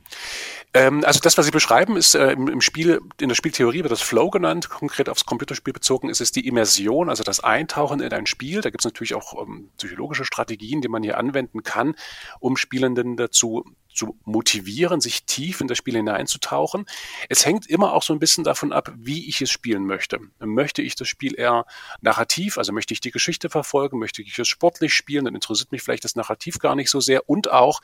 Ähm, 0.74 1.04
also 1.04 1.19
das, 1.22 1.38
was 1.38 1.45
Sie 1.45 1.52
beschreiben, 1.52 1.98
ist 1.98 2.13
äh, 2.13 2.34
im, 2.34 2.62
Spiel, 2.62 3.00
in 3.19 3.30
der 3.30 3.36
Spieltheorie 3.36 3.82
wird 3.82 3.91
das 3.91 4.02
Flow 4.02 4.30
genannt, 4.30 4.69
konkret 4.69 5.10
aufs 5.10 5.26
Computerspiel 5.26 5.74
bezogen 5.74 6.10
ist 6.10 6.22
es 6.22 6.32
die 6.32 6.45
Immersion, 6.45 7.10
also 7.10 7.24
das 7.24 7.39
Eintauchen 7.39 8.02
in 8.02 8.13
ein 8.13 8.28
Spiel. 8.28 8.62
Da 8.62 8.69
gibt 8.69 8.82
es 8.82 8.86
natürlich 8.86 9.15
auch 9.15 9.41
ähm, 9.41 9.72
psychologische 9.78 10.26
Strategien, 10.26 10.82
die 10.82 10.89
man 10.89 11.02
hier 11.02 11.17
anwenden 11.17 11.63
kann, 11.63 11.95
um 12.39 12.56
Spielenden 12.56 13.17
dazu 13.17 13.65
zu 13.93 14.17
motivieren, 14.23 15.02
sich 15.02 15.25
tief 15.25 15.62
in 15.62 15.67
das 15.67 15.78
Spiel 15.78 15.95
hineinzutauchen. 15.95 16.86
Es 17.28 17.45
hängt 17.45 17.67
immer 17.67 17.93
auch 17.93 18.04
so 18.04 18.13
ein 18.13 18.19
bisschen 18.19 18.43
davon 18.43 18.71
ab, 18.71 18.93
wie 18.95 19.28
ich 19.28 19.41
es 19.41 19.52
spielen 19.52 19.86
möchte. 19.86 20.19
Möchte 20.39 20.82
ich 20.82 20.95
das 20.95 21.08
Spiel 21.08 21.38
eher 21.38 21.65
narrativ, 22.02 22.58
also 22.58 22.71
möchte 22.71 22.93
ich 22.93 23.02
die 23.02 23.12
Geschichte 23.12 23.49
verfolgen, 23.49 23.99
möchte 23.99 24.21
ich 24.21 24.38
es 24.38 24.47
sportlich 24.47 24.93
spielen, 24.93 25.25
dann 25.25 25.36
interessiert 25.36 25.71
mich 25.71 25.82
vielleicht 25.82 26.06
das 26.06 26.15
Narrativ 26.15 26.60
gar 26.60 26.75
nicht 26.75 26.89
so 26.89 26.99
sehr 26.99 27.30
und 27.30 27.52
auch 27.52 27.82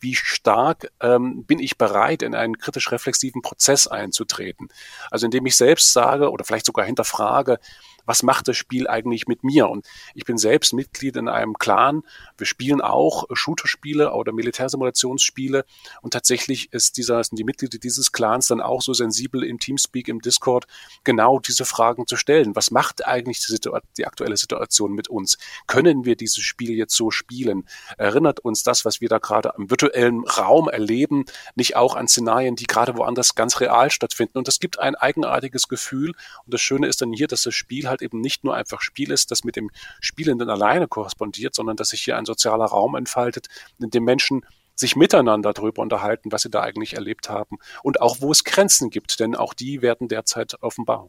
wie 0.00 0.14
stark 0.14 0.90
ähm, 1.00 1.44
bin 1.44 1.58
ich 1.58 1.78
bereit, 1.78 2.22
in 2.22 2.34
einen 2.34 2.58
kritisch-reflexiven 2.58 3.42
Prozess 3.42 3.86
einzutreten. 3.86 4.68
Also 5.10 5.26
indem 5.26 5.46
ich 5.46 5.56
selbst 5.56 5.92
sage 5.92 6.30
oder 6.30 6.44
vielleicht 6.44 6.66
sogar 6.66 6.84
hinterfrage, 6.84 7.58
was 8.06 8.22
macht 8.22 8.48
das 8.48 8.56
Spiel 8.56 8.88
eigentlich 8.88 9.26
mit 9.26 9.44
mir? 9.44 9.68
Und 9.68 9.86
ich 10.14 10.24
bin 10.24 10.38
selbst 10.38 10.72
Mitglied 10.72 11.16
in 11.16 11.28
einem 11.28 11.54
Clan. 11.54 12.02
Wir 12.38 12.46
spielen 12.46 12.80
auch 12.80 13.24
Shooter-Spiele 13.32 14.12
oder 14.12 14.32
Militärsimulationsspiele. 14.32 15.64
Und 16.02 16.12
tatsächlich 16.12 16.72
ist 16.72 16.96
dieser, 16.96 17.22
sind 17.22 17.38
die 17.38 17.44
Mitglieder 17.44 17.78
dieses 17.78 18.12
Clans 18.12 18.46
dann 18.46 18.60
auch 18.60 18.82
so 18.82 18.94
sensibel 18.94 19.42
im 19.42 19.58
Teamspeak, 19.58 20.08
im 20.08 20.20
Discord, 20.20 20.66
genau 21.04 21.38
diese 21.40 21.64
Fragen 21.64 22.06
zu 22.06 22.16
stellen. 22.16 22.56
Was 22.56 22.70
macht 22.70 23.06
eigentlich 23.06 23.44
die, 23.44 23.58
die 23.98 24.06
aktuelle 24.06 24.36
Situation 24.36 24.92
mit 24.92 25.08
uns? 25.08 25.38
Können 25.66 26.04
wir 26.04 26.16
dieses 26.16 26.42
Spiel 26.42 26.72
jetzt 26.72 26.94
so 26.94 27.10
spielen? 27.10 27.66
Erinnert 27.98 28.40
uns 28.40 28.62
das, 28.62 28.84
was 28.84 29.00
wir 29.00 29.08
da 29.08 29.18
gerade 29.18 29.52
im 29.58 29.70
virtuellen 29.70 30.24
Raum 30.24 30.68
erleben, 30.68 31.24
nicht 31.54 31.76
auch 31.76 31.96
an 31.96 32.08
Szenarien, 32.08 32.56
die 32.56 32.66
gerade 32.66 32.96
woanders 32.96 33.34
ganz 33.34 33.60
real 33.60 33.90
stattfinden? 33.90 34.38
Und 34.38 34.48
das 34.48 34.60
gibt 34.60 34.78
ein 34.78 34.94
eigenartiges 34.94 35.68
Gefühl. 35.68 36.10
Und 36.44 36.54
das 36.54 36.60
Schöne 36.60 36.86
ist 36.86 37.02
dann 37.02 37.12
hier, 37.12 37.26
dass 37.26 37.42
das 37.42 37.54
Spiel 37.54 37.88
halt 37.88 37.95
halt 37.96 38.02
eben 38.02 38.20
nicht 38.20 38.44
nur 38.44 38.54
einfach 38.54 38.80
Spiel 38.80 39.10
ist, 39.10 39.30
das 39.30 39.44
mit 39.44 39.56
dem 39.56 39.70
Spielenden 40.00 40.50
alleine 40.50 40.88
korrespondiert, 40.88 41.54
sondern 41.54 41.76
dass 41.76 41.88
sich 41.88 42.02
hier 42.02 42.16
ein 42.16 42.26
sozialer 42.26 42.66
Raum 42.66 42.94
entfaltet, 42.94 43.46
in 43.78 43.90
dem 43.90 44.04
Menschen 44.04 44.44
sich 44.74 44.94
miteinander 44.94 45.52
darüber 45.54 45.82
unterhalten, 45.82 46.32
was 46.32 46.42
sie 46.42 46.50
da 46.50 46.60
eigentlich 46.60 46.94
erlebt 46.94 47.30
haben 47.30 47.58
und 47.82 48.00
auch 48.00 48.20
wo 48.20 48.30
es 48.30 48.44
Grenzen 48.44 48.90
gibt, 48.90 49.18
denn 49.20 49.34
auch 49.34 49.54
die 49.54 49.80
werden 49.80 50.08
derzeit 50.08 50.62
offenbar. 50.62 51.08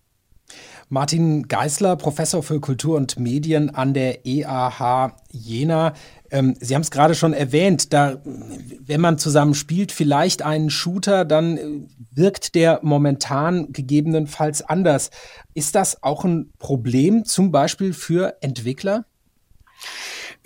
Martin 0.89 1.47
Geisler, 1.47 1.95
Professor 1.97 2.43
für 2.43 2.59
Kultur 2.61 2.95
und 2.95 3.19
Medien 3.19 3.69
an 3.69 3.93
der 3.93 4.25
EAH 4.25 5.17
Jena. 5.31 5.93
Ähm, 6.31 6.55
Sie 6.59 6.75
haben 6.75 6.81
es 6.81 6.91
gerade 6.91 7.15
schon 7.15 7.33
erwähnt, 7.33 7.91
da, 7.93 8.21
wenn 8.23 9.01
man 9.01 9.17
zusammen 9.17 9.53
spielt, 9.53 9.91
vielleicht 9.91 10.41
einen 10.41 10.69
Shooter, 10.69 11.25
dann 11.25 11.57
äh, 11.57 11.65
wirkt 12.11 12.55
der 12.55 12.79
momentan 12.83 13.73
gegebenenfalls 13.73 14.61
anders. 14.61 15.09
Ist 15.53 15.75
das 15.75 16.03
auch 16.03 16.23
ein 16.23 16.51
Problem, 16.57 17.25
zum 17.25 17.51
Beispiel 17.51 17.93
für 17.93 18.37
Entwickler? 18.41 19.05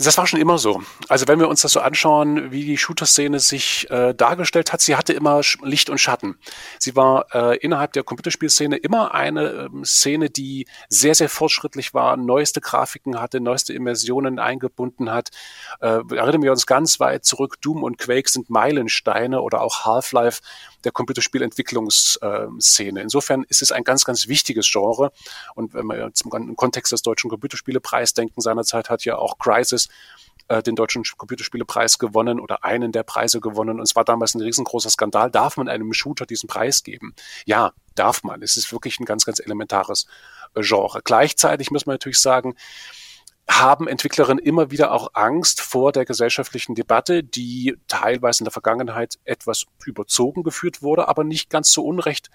Das 0.04 0.18
war 0.18 0.26
schon 0.26 0.40
immer 0.40 0.58
so. 0.58 0.82
Also 1.10 1.28
wenn 1.28 1.40
wir 1.40 1.48
uns 1.48 1.62
das 1.62 1.74
so 1.74 1.80
anschauen, 1.80 2.52
wie 2.52 2.66
die 2.66 2.78
Shooter-Szene 2.78 3.40
sich 3.40 3.90
äh, 3.92 4.14
dargestellt 4.16 4.74
hat, 4.74 4.82
sie 4.82 4.96
hatte 4.96 5.14
immer 5.14 5.42
Licht 5.64 5.90
und 5.90 6.00
Schatten. 6.00 6.38
Sie 6.80 6.96
war 6.96 7.26
äh, 7.34 7.58
innerhalb 7.58 7.94
der 7.94 8.04
Computerspielszene 8.04 8.78
immer 8.78 9.14
eine 9.14 9.70
ähm, 9.72 9.86
Szene, 9.86 10.30
die 10.30 10.66
sehr, 10.90 11.14
sehr 11.14 11.30
fortschrittlich 11.30 11.94
war, 11.94 12.18
neueste 12.18 12.62
Grafiken 12.62 13.20
hatte, 13.20 13.42
neueste 13.42 13.74
Immersionen 13.74 14.40
eingebunden 14.40 15.12
hat. 15.12 15.30
Äh, 15.82 16.00
erinnern 16.16 16.42
wir 16.42 16.52
uns 16.52 16.66
ganz 16.66 17.00
weit 17.00 17.24
zurück, 17.24 17.62
Doom 17.62 17.84
und 17.84 17.98
Quake 17.98 18.30
sind 18.30 18.50
Meilensteine 18.50 19.42
oder 19.42 19.62
auch 19.62 19.86
Half-Life 19.86 20.42
der 20.84 20.92
Computerspielentwicklungsszene. 20.92 23.02
Insofern 23.02 23.44
ist 23.50 23.62
es 23.62 23.72
ein 23.72 23.84
ganz, 23.84 24.06
ganz 24.06 24.28
wichtiges 24.28 24.70
Genre. 24.72 25.12
Und 25.56 25.74
wenn 25.74 25.86
wir 25.88 26.14
zum, 26.14 26.32
im 26.34 26.56
Kontext 26.56 26.92
des 26.92 27.02
Deutschen 27.02 27.30
Computerspielepreis 27.30 28.14
denken, 28.14 28.42
seinerzeit 28.42 28.90
hat 28.90 29.06
ja 29.06 29.18
auch 29.18 29.38
Crisis 29.38 29.90
äh, 30.48 30.62
den 30.62 30.76
Deutschen 30.76 31.04
Computerspielepreis 31.04 31.98
gewonnen 31.98 32.40
oder 32.40 32.64
einen 32.64 32.92
der 32.92 33.04
Preise 33.04 33.40
gewonnen. 33.40 33.80
Und 33.80 33.84
es 33.84 33.96
war 33.96 34.04
damals 34.04 34.36
ein 34.36 34.42
riesengroßer 34.42 34.90
Skandal. 34.90 35.32
Darf 35.32 35.58
man 35.58 35.70
einem 35.70 35.94
Shooter 35.94 36.26
diesen 36.26 36.48
Preis 36.48 36.84
geben? 36.84 37.16
Ja, 37.46 37.74
darf 37.96 38.24
man. 38.24 38.42
Es 38.42 38.58
ist 38.58 38.72
wirklich 38.72 39.00
ein 39.00 39.06
ganz, 39.06 39.26
ganz 39.26 39.40
elementares 39.40 40.08
äh, 40.56 40.62
Genre. 40.62 41.02
Gleichzeitig 41.04 41.72
muss 41.72 41.86
man 41.86 41.94
natürlich 41.94 42.20
sagen, 42.20 42.56
haben 43.60 43.88
Entwicklerinnen 43.88 44.44
immer 44.44 44.72
wieder 44.72 44.92
auch 44.92 45.10
Angst 45.14 45.62
vor 45.62 45.92
der 45.92 46.06
gesellschaftlichen 46.06 46.76
Debatte, 46.76 47.24
die 47.24 47.76
teilweise 47.88 48.42
in 48.42 48.46
der 48.46 48.52
Vergangenheit 48.52 49.20
etwas 49.26 49.66
überzogen 49.86 50.44
geführt 50.44 50.82
wurde, 50.82 51.08
aber 51.08 51.24
nicht 51.24 51.50
ganz 51.50 51.72
so 51.72 51.84
unrecht 51.84 52.30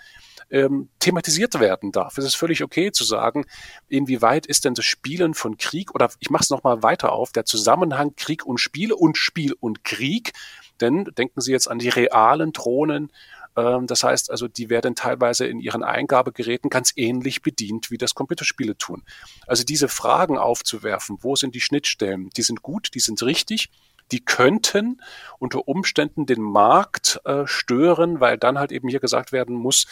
ähm, 0.51 0.89
thematisiert 0.99 1.59
werden 1.59 1.93
darf. 1.93 2.19
Es 2.19 2.25
ist 2.25 2.37
völlig 2.37 2.63
okay 2.63 2.93
zu 2.93 3.05
sagen, 3.05 3.47
inwieweit 3.89 4.47
ist 4.47 4.65
denn 4.65 4.75
das 4.75 4.85
Spielen 4.85 5.35
von 5.35 5.57
Krieg 5.57 5.95
oder 5.95 6.11
ich 6.21 6.31
mache 6.31 6.45
es 6.45 6.51
nochmal 6.51 6.83
weiter 6.83 7.13
auf, 7.13 7.33
der 7.33 7.45
Zusammenhang 7.45 8.15
Krieg 8.17 8.45
und 8.45 8.59
Spiel 8.59 8.93
und 8.93 9.17
Spiel 9.17 9.55
und 9.59 9.85
Krieg. 9.85 10.33
Denn 10.81 11.05
denken 11.05 11.41
Sie 11.41 11.53
jetzt 11.53 11.71
an 11.71 11.79
die 11.79 11.89
realen 11.89 12.53
Drohnen, 12.53 13.11
das 13.57 14.05
heißt 14.05 14.31
also, 14.31 14.49
die 14.49 14.69
werden 14.69 14.95
teilweise 14.95 15.47
in 15.47 15.61
ihren 15.61 15.83
Eingabegeräten 15.83 16.69
ganz 16.69 16.93
ähnlich 16.95 17.41
bedient, 17.41 17.91
wie 17.91 17.97
das 17.97 18.15
Computerspiele 18.15 18.77
tun. 18.77 19.03
Also 19.47 19.65
diese 19.65 19.89
Fragen 19.89 20.37
aufzuwerfen, 20.37 21.19
wo 21.23 21.37
sind 21.37 21.55
die 21.55 21.61
Schnittstellen, 21.63 22.29
die 22.37 22.43
sind 22.43 22.63
gut, 22.63 22.91
die 22.95 23.01
sind 23.01 23.23
richtig 23.23 23.71
die 24.13 24.25
könnten 24.25 25.01
unter 25.39 25.67
Umständen 25.67 26.27
den 26.27 26.41
Markt 26.41 27.21
äh, 27.25 27.47
stören, 27.47 28.21
weil 28.21 28.39
dann 28.39 28.59
halt 28.59 28.73
eben 28.73 28.89
hier 28.89 29.01
gesagt 29.01 29.33
werden 29.33 29.57
muss, 29.57 29.87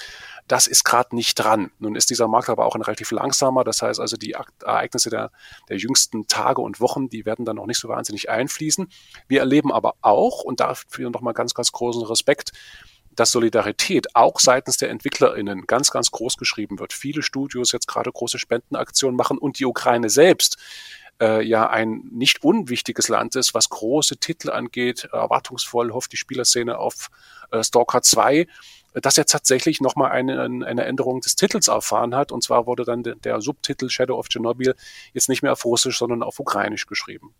das 0.46 0.66
ist 0.66 0.84
gerade 0.84 1.16
nicht 1.16 1.34
dran. 1.34 1.70
Nun 1.78 1.96
ist 1.96 2.10
dieser 2.10 2.28
Markt 2.28 2.48
aber 2.48 2.66
auch 2.66 2.74
ein 2.74 2.82
relativ 2.82 3.10
langsamer, 3.10 3.64
das 3.64 3.82
heißt 3.82 3.98
also 3.98 4.16
die 4.16 4.36
Ereignisse 4.62 5.10
der, 5.10 5.30
der 5.68 5.78
jüngsten 5.78 6.26
Tage 6.26 6.60
und 6.60 6.80
Wochen, 6.80 7.08
die 7.08 7.26
werden 7.26 7.44
dann 7.44 7.56
noch 7.56 7.66
nicht 7.66 7.80
so 7.80 7.88
wahnsinnig 7.88 8.30
einfließen. 8.30 8.88
Wir 9.26 9.40
erleben 9.40 9.72
aber 9.72 9.94
auch, 10.00 10.44
und 10.44 10.60
dafür 10.60 11.10
nochmal 11.10 11.34
ganz, 11.34 11.54
ganz 11.54 11.72
großen 11.72 12.04
Respekt, 12.04 12.52
dass 13.16 13.30
Solidarität 13.30 14.14
auch 14.14 14.40
seitens 14.40 14.76
der 14.76 14.90
EntwicklerInnen 14.90 15.66
ganz, 15.66 15.90
ganz 15.90 16.10
groß 16.10 16.36
geschrieben 16.36 16.78
wird. 16.78 16.92
Viele 16.92 17.22
Studios 17.22 17.72
jetzt 17.72 17.88
gerade 17.88 18.10
große 18.10 18.38
Spendenaktionen 18.38 19.16
machen 19.16 19.38
und 19.38 19.58
die 19.58 19.66
Ukraine 19.66 20.10
selbst 20.10 20.58
äh, 21.20 21.42
ja 21.42 21.68
ein 21.68 22.08
nicht 22.12 22.42
unwichtiges 22.42 23.08
Land 23.08 23.36
ist, 23.36 23.54
was 23.54 23.68
große 23.68 24.16
Titel 24.16 24.50
angeht. 24.50 25.08
Erwartungsvoll 25.12 25.92
hofft 25.92 26.12
die 26.12 26.16
Spielerszene 26.16 26.78
auf 26.78 27.08
äh, 27.50 27.62
Stalker 27.62 28.02
2 28.02 28.46
dass 28.94 29.18
er 29.18 29.26
tatsächlich 29.26 29.80
nochmal 29.80 30.12
eine, 30.12 30.40
eine 30.40 30.84
Änderung 30.84 31.20
des 31.20 31.34
Titels 31.34 31.68
erfahren 31.68 32.14
hat. 32.14 32.30
Und 32.30 32.42
zwar 32.44 32.66
wurde 32.66 32.84
dann 32.84 33.02
der, 33.02 33.40
Subtitel 33.40 33.90
Shadow 33.90 34.18
of 34.18 34.28
Chernobyl 34.28 34.74
jetzt 35.12 35.28
nicht 35.28 35.42
mehr 35.42 35.52
auf 35.52 35.64
Russisch, 35.64 35.98
sondern 35.98 36.22
auf 36.22 36.38
Ukrainisch 36.38 36.86
geschrieben. 36.86 37.34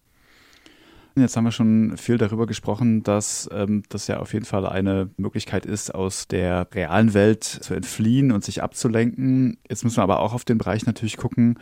Jetzt 1.16 1.36
haben 1.36 1.44
wir 1.44 1.52
schon 1.52 1.96
viel 1.96 2.18
darüber 2.18 2.46
gesprochen, 2.46 3.04
dass 3.04 3.48
ähm, 3.52 3.84
das 3.88 4.08
ja 4.08 4.18
auf 4.18 4.32
jeden 4.32 4.44
Fall 4.44 4.66
eine 4.66 5.10
Möglichkeit 5.16 5.64
ist, 5.64 5.94
aus 5.94 6.26
der 6.26 6.66
realen 6.74 7.14
Welt 7.14 7.44
zu 7.44 7.72
entfliehen 7.74 8.32
und 8.32 8.42
sich 8.42 8.64
abzulenken. 8.64 9.58
Jetzt 9.68 9.84
müssen 9.84 9.98
wir 9.98 10.02
aber 10.02 10.18
auch 10.18 10.34
auf 10.34 10.44
den 10.44 10.58
Bereich 10.58 10.86
natürlich 10.86 11.16
gucken, 11.16 11.60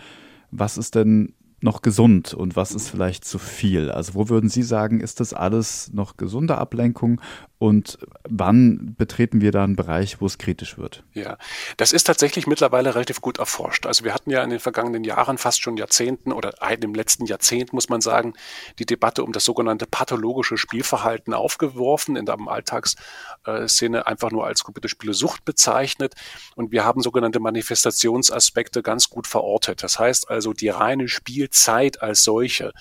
was 0.51 0.79
ist 0.79 0.95
denn 0.95 1.35
noch 1.61 1.83
gesund 1.83 2.35
und 2.35 2.57
was 2.57 2.75
ist 2.75 2.88
vielleicht 2.88 3.25
zu 3.27 3.38
viel? 3.38 3.91
Also 3.91 4.15
wo 4.15 4.31
würden 4.31 4.49
Sie 4.49 4.62
sagen, 4.62 5.01
ist 5.01 5.21
das 5.21 5.35
alles 5.35 5.93
noch 5.93 6.17
gesunde 6.17 6.57
Ablenkung 6.57 7.21
und 7.62 7.96
wann 8.29 8.96
betreten 8.98 9.40
wir 9.40 9.53
da 9.53 9.62
einen 9.62 9.77
Bereich, 9.77 10.20
wo 10.20 10.27
es 10.27 10.37
kritisch 10.37 10.79
wird? 10.79 11.05
Ja, 11.12 11.38
das 11.77 11.92
ist 11.92 12.03
tatsächlich 12.09 12.48
mittlerweile 12.48 12.96
relativ 12.96 13.20
gut 13.20 13.38
erforscht. 13.38 13.87
Also 13.87 14.03
wir 14.03 14.12
hatten 14.12 14.31
ja 14.31 14.42
in 14.42 14.51
den 14.51 14.59
vergangenen 14.59 15.05
Jahren, 15.05 15.38
fast 15.38 15.62
schon 15.62 15.77
Jahrzehnten 15.77 16.33
oder 16.33 16.55
im 16.81 16.92
letzten 16.92 17.25
Jahrzehnt, 17.25 17.72
muss 17.72 17.88
man 17.88 18.01
sagen, 18.01 18.33
die 18.81 18.85
Debatte 18.85 19.22
um 19.22 19.31
das 19.31 19.44
sogenannte 19.44 19.87
pathologische 19.87 20.57
Spielverhalten 20.57 21.35
aufgeworfen, 21.35 22.16
in 22.16 22.27
der 22.27 22.37
Alltagsszene 22.44 24.09
einfach 24.09 24.33
nur 24.33 24.44
als 24.44 24.64
Computerspiele 24.64 25.14
Sucht 25.14 25.44
bezeichnet. 25.44 26.14
Und 26.57 26.72
wir 26.72 26.85
haben 26.85 27.01
sogenannte 27.01 27.38
Manifestationsaspekte 27.38 28.83
ganz 28.83 29.09
gut 29.09 29.29
verortet. 29.29 29.85
Das 29.85 30.01
heißt 30.01 30.29
also, 30.29 30.53
die 30.53 30.70
reine 30.70 31.07
Spielzeit 31.07 32.03
als 32.03 32.25
solche 32.25 32.72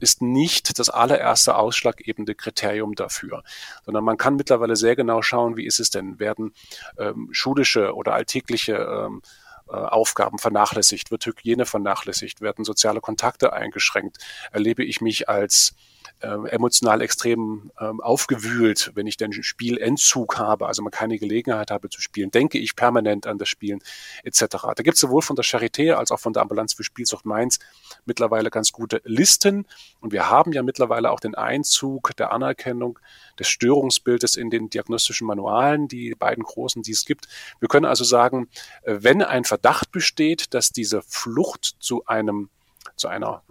ist 0.00 0.22
nicht 0.22 0.78
das 0.78 0.90
allererste 0.90 1.56
ausschlaggebende 1.56 2.34
Kriterium 2.34 2.94
dafür, 2.94 3.42
sondern 3.84 4.04
man 4.04 4.16
kann 4.16 4.36
mittlerweile 4.36 4.76
sehr 4.76 4.96
genau 4.96 5.22
schauen, 5.22 5.56
wie 5.56 5.66
ist 5.66 5.80
es 5.80 5.90
denn, 5.90 6.18
werden 6.18 6.54
ähm, 6.98 7.28
schulische 7.32 7.94
oder 7.94 8.14
alltägliche 8.14 8.74
ähm, 8.74 9.22
äh, 9.68 9.76
Aufgaben 9.76 10.38
vernachlässigt, 10.38 11.10
wird 11.10 11.26
Hygiene 11.26 11.64
vernachlässigt, 11.64 12.40
werden 12.40 12.64
soziale 12.64 13.00
Kontakte 13.00 13.52
eingeschränkt, 13.52 14.18
erlebe 14.50 14.82
ich 14.82 15.00
mich 15.00 15.28
als 15.28 15.74
äh, 16.20 16.48
emotional 16.50 17.00
extrem 17.00 17.70
ähm, 17.80 18.00
aufgewühlt, 18.00 18.92
wenn 18.94 19.06
ich 19.06 19.16
den 19.16 19.32
Spielentzug 19.32 20.38
habe, 20.38 20.66
also 20.66 20.82
man 20.82 20.90
keine 20.90 21.18
Gelegenheit 21.18 21.70
habe 21.70 21.88
zu 21.88 22.00
spielen, 22.00 22.30
denke 22.30 22.58
ich 22.58 22.76
permanent 22.76 23.26
an 23.26 23.38
das 23.38 23.48
Spielen 23.48 23.80
etc. 24.22 24.44
Da 24.76 24.82
gibt 24.82 24.94
es 24.94 25.00
sowohl 25.00 25.22
von 25.22 25.36
der 25.36 25.44
Charité 25.44 25.92
als 25.92 26.10
auch 26.10 26.20
von 26.20 26.32
der 26.32 26.42
Ambulanz 26.42 26.74
für 26.74 26.84
Spielsucht 26.84 27.24
Mainz 27.24 27.58
mittlerweile 28.04 28.50
ganz 28.50 28.72
gute 28.72 29.00
Listen 29.04 29.66
und 30.00 30.12
wir 30.12 30.30
haben 30.30 30.52
ja 30.52 30.62
mittlerweile 30.62 31.10
auch 31.10 31.20
den 31.20 31.34
Einzug 31.34 32.16
der 32.16 32.32
Anerkennung 32.32 32.98
des 33.38 33.48
Störungsbildes 33.48 34.36
in 34.36 34.50
den 34.50 34.70
diagnostischen 34.70 35.26
Manualen, 35.26 35.88
die 35.88 36.14
beiden 36.14 36.44
großen, 36.44 36.82
die 36.82 36.92
es 36.92 37.04
gibt. 37.04 37.28
Wir 37.58 37.68
können 37.68 37.86
also 37.86 38.04
sagen, 38.04 38.48
äh, 38.82 38.98
wenn 39.00 39.22
ein 39.22 39.44
Verdacht 39.44 39.90
besteht, 39.90 40.54
dass 40.54 40.70
diese 40.70 41.02
Flucht 41.02 41.76
zu 41.80 42.04
einem 42.06 42.50
zu 43.00 43.08
einer 43.08 43.42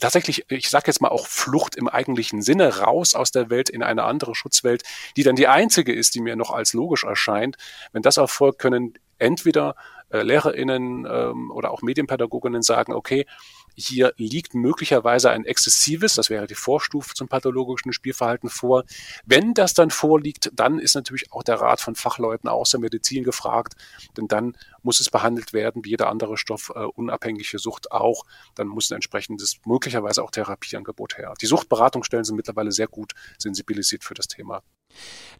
tatsächlich, 0.00 0.46
ich 0.48 0.70
sage 0.70 0.84
jetzt 0.86 1.00
mal 1.02 1.08
auch 1.08 1.26
Flucht 1.26 1.76
im 1.76 1.88
eigentlichen 1.88 2.40
Sinne, 2.40 2.78
raus 2.78 3.14
aus 3.14 3.30
der 3.30 3.50
Welt 3.50 3.68
in 3.68 3.82
eine 3.82 4.04
andere 4.04 4.34
Schutzwelt, 4.34 4.82
die 5.16 5.22
dann 5.22 5.36
die 5.36 5.48
einzige 5.48 5.92
ist, 5.92 6.14
die 6.14 6.20
mir 6.20 6.36
noch 6.36 6.50
als 6.50 6.72
logisch 6.72 7.04
erscheint. 7.04 7.56
Wenn 7.92 8.02
das 8.02 8.16
erfolgt, 8.16 8.58
können 8.58 8.94
entweder 9.18 9.74
äh, 10.10 10.22
LehrerInnen 10.22 11.06
ähm, 11.10 11.50
oder 11.50 11.70
auch 11.70 11.82
Medienpädagoginnen 11.82 12.62
sagen, 12.62 12.92
okay, 12.92 13.26
hier 13.74 14.12
liegt 14.16 14.54
möglicherweise 14.54 15.30
ein 15.30 15.44
exzessives, 15.44 16.14
das 16.14 16.30
wäre 16.30 16.46
die 16.46 16.54
Vorstufe 16.54 17.14
zum 17.14 17.28
pathologischen 17.28 17.92
Spielverhalten 17.92 18.48
vor. 18.48 18.84
Wenn 19.24 19.54
das 19.54 19.74
dann 19.74 19.90
vorliegt, 19.90 20.50
dann 20.54 20.78
ist 20.78 20.94
natürlich 20.94 21.32
auch 21.32 21.42
der 21.42 21.60
Rat 21.60 21.80
von 21.80 21.94
Fachleuten 21.94 22.48
aus 22.48 22.70
der 22.70 22.80
Medizin 22.80 23.24
gefragt, 23.24 23.74
denn 24.16 24.28
dann 24.28 24.56
muss 24.82 25.00
es 25.00 25.10
behandelt 25.10 25.52
werden, 25.52 25.84
wie 25.84 25.90
jeder 25.90 26.08
andere 26.08 26.36
Stoff, 26.36 26.72
äh, 26.74 26.80
unabhängige 26.80 27.58
Sucht 27.58 27.92
auch. 27.92 28.24
Dann 28.54 28.68
muss 28.68 28.90
ein 28.90 28.96
entsprechendes, 28.96 29.60
möglicherweise 29.64 30.22
auch 30.22 30.30
Therapieangebot 30.30 31.18
her. 31.18 31.34
Die 31.40 31.46
Suchtberatungsstellen 31.46 32.24
sind 32.24 32.36
mittlerweile 32.36 32.72
sehr 32.72 32.88
gut 32.88 33.12
sensibilisiert 33.38 34.04
für 34.04 34.14
das 34.14 34.28
Thema. 34.28 34.62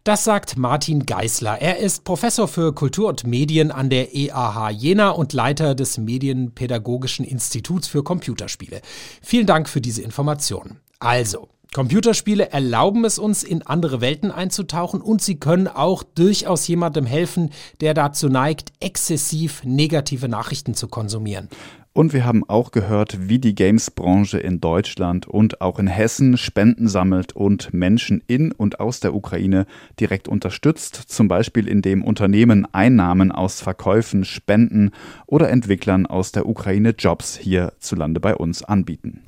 Das 0.03 0.25
sagt 0.25 0.57
Martin 0.57 1.05
Geißler. 1.05 1.61
Er 1.61 1.77
ist 1.77 2.03
Professor 2.03 2.49
für 2.49 2.73
Kultur 2.73 3.07
und 3.07 3.25
Medien 3.25 3.71
an 3.71 3.89
der 3.89 4.13
EAH 4.13 4.69
Jena 4.71 5.11
und 5.11 5.31
Leiter 5.31 5.75
des 5.75 5.97
Medienpädagogischen 5.97 7.23
Instituts 7.23 7.87
für 7.87 8.03
Computerspiele. 8.03 8.81
Vielen 9.21 9.45
Dank 9.45 9.69
für 9.69 9.79
diese 9.79 10.01
Informationen. 10.01 10.81
Also, 10.99 11.47
Computerspiele 11.73 12.51
erlauben 12.51 13.03
es 13.03 13.17
uns, 13.17 13.43
in 13.43 13.63
andere 13.63 13.99
Welten 13.99 14.31
einzutauchen 14.31 15.01
und 15.01 15.21
sie 15.21 15.39
können 15.39 15.67
auch 15.67 16.03
durchaus 16.03 16.67
jemandem 16.67 17.05
helfen, 17.05 17.49
der 17.81 17.93
dazu 17.93 18.29
neigt, 18.29 18.73
exzessiv 18.79 19.63
negative 19.63 20.27
Nachrichten 20.27 20.75
zu 20.75 20.87
konsumieren. 20.87 21.49
Und 21.95 22.11
wir 22.11 22.25
haben 22.25 22.43
auch 22.49 22.71
gehört, 22.71 23.29
wie 23.29 23.37
die 23.37 23.53
Games-Branche 23.53 24.39
in 24.39 24.59
Deutschland 24.59 25.27
und 25.27 25.61
auch 25.61 25.77
in 25.77 25.85
Hessen 25.85 26.37
Spenden 26.37 26.87
sammelt 26.87 27.33
und 27.33 27.71
Menschen 27.71 28.23
in 28.25 28.51
und 28.51 28.79
aus 28.79 28.99
der 28.99 29.13
Ukraine 29.13 29.67
direkt 29.99 30.27
unterstützt, 30.27 30.95
zum 30.95 31.27
Beispiel 31.27 31.67
indem 31.67 32.03
Unternehmen 32.03 32.67
Einnahmen 32.73 33.31
aus 33.31 33.61
Verkäufen, 33.61 34.25
Spenden 34.25 34.89
oder 35.27 35.51
Entwicklern 35.51 36.07
aus 36.07 36.31
der 36.31 36.47
Ukraine 36.47 36.95
Jobs 36.97 37.37
hierzulande 37.37 38.19
bei 38.19 38.35
uns 38.35 38.63
anbieten. 38.63 39.21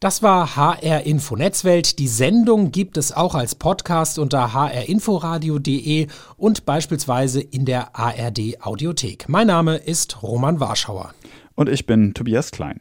Das 0.00 0.22
war 0.22 0.56
HR 0.56 1.02
Info 1.02 1.36
Netzwelt. 1.36 1.98
Die 1.98 2.08
Sendung 2.08 2.72
gibt 2.72 2.96
es 2.96 3.12
auch 3.12 3.34
als 3.34 3.54
Podcast 3.54 4.18
unter 4.18 4.54
hrinforadio.de 4.54 6.06
und 6.38 6.64
beispielsweise 6.64 7.42
in 7.42 7.66
der 7.66 7.94
ARD 7.94 8.60
Audiothek. 8.60 9.28
Mein 9.28 9.48
Name 9.48 9.76
ist 9.76 10.22
Roman 10.22 10.60
Warschauer. 10.60 11.12
Und 11.56 11.68
ich 11.68 11.86
bin 11.86 12.14
Tobias 12.14 12.52
Klein. 12.52 12.80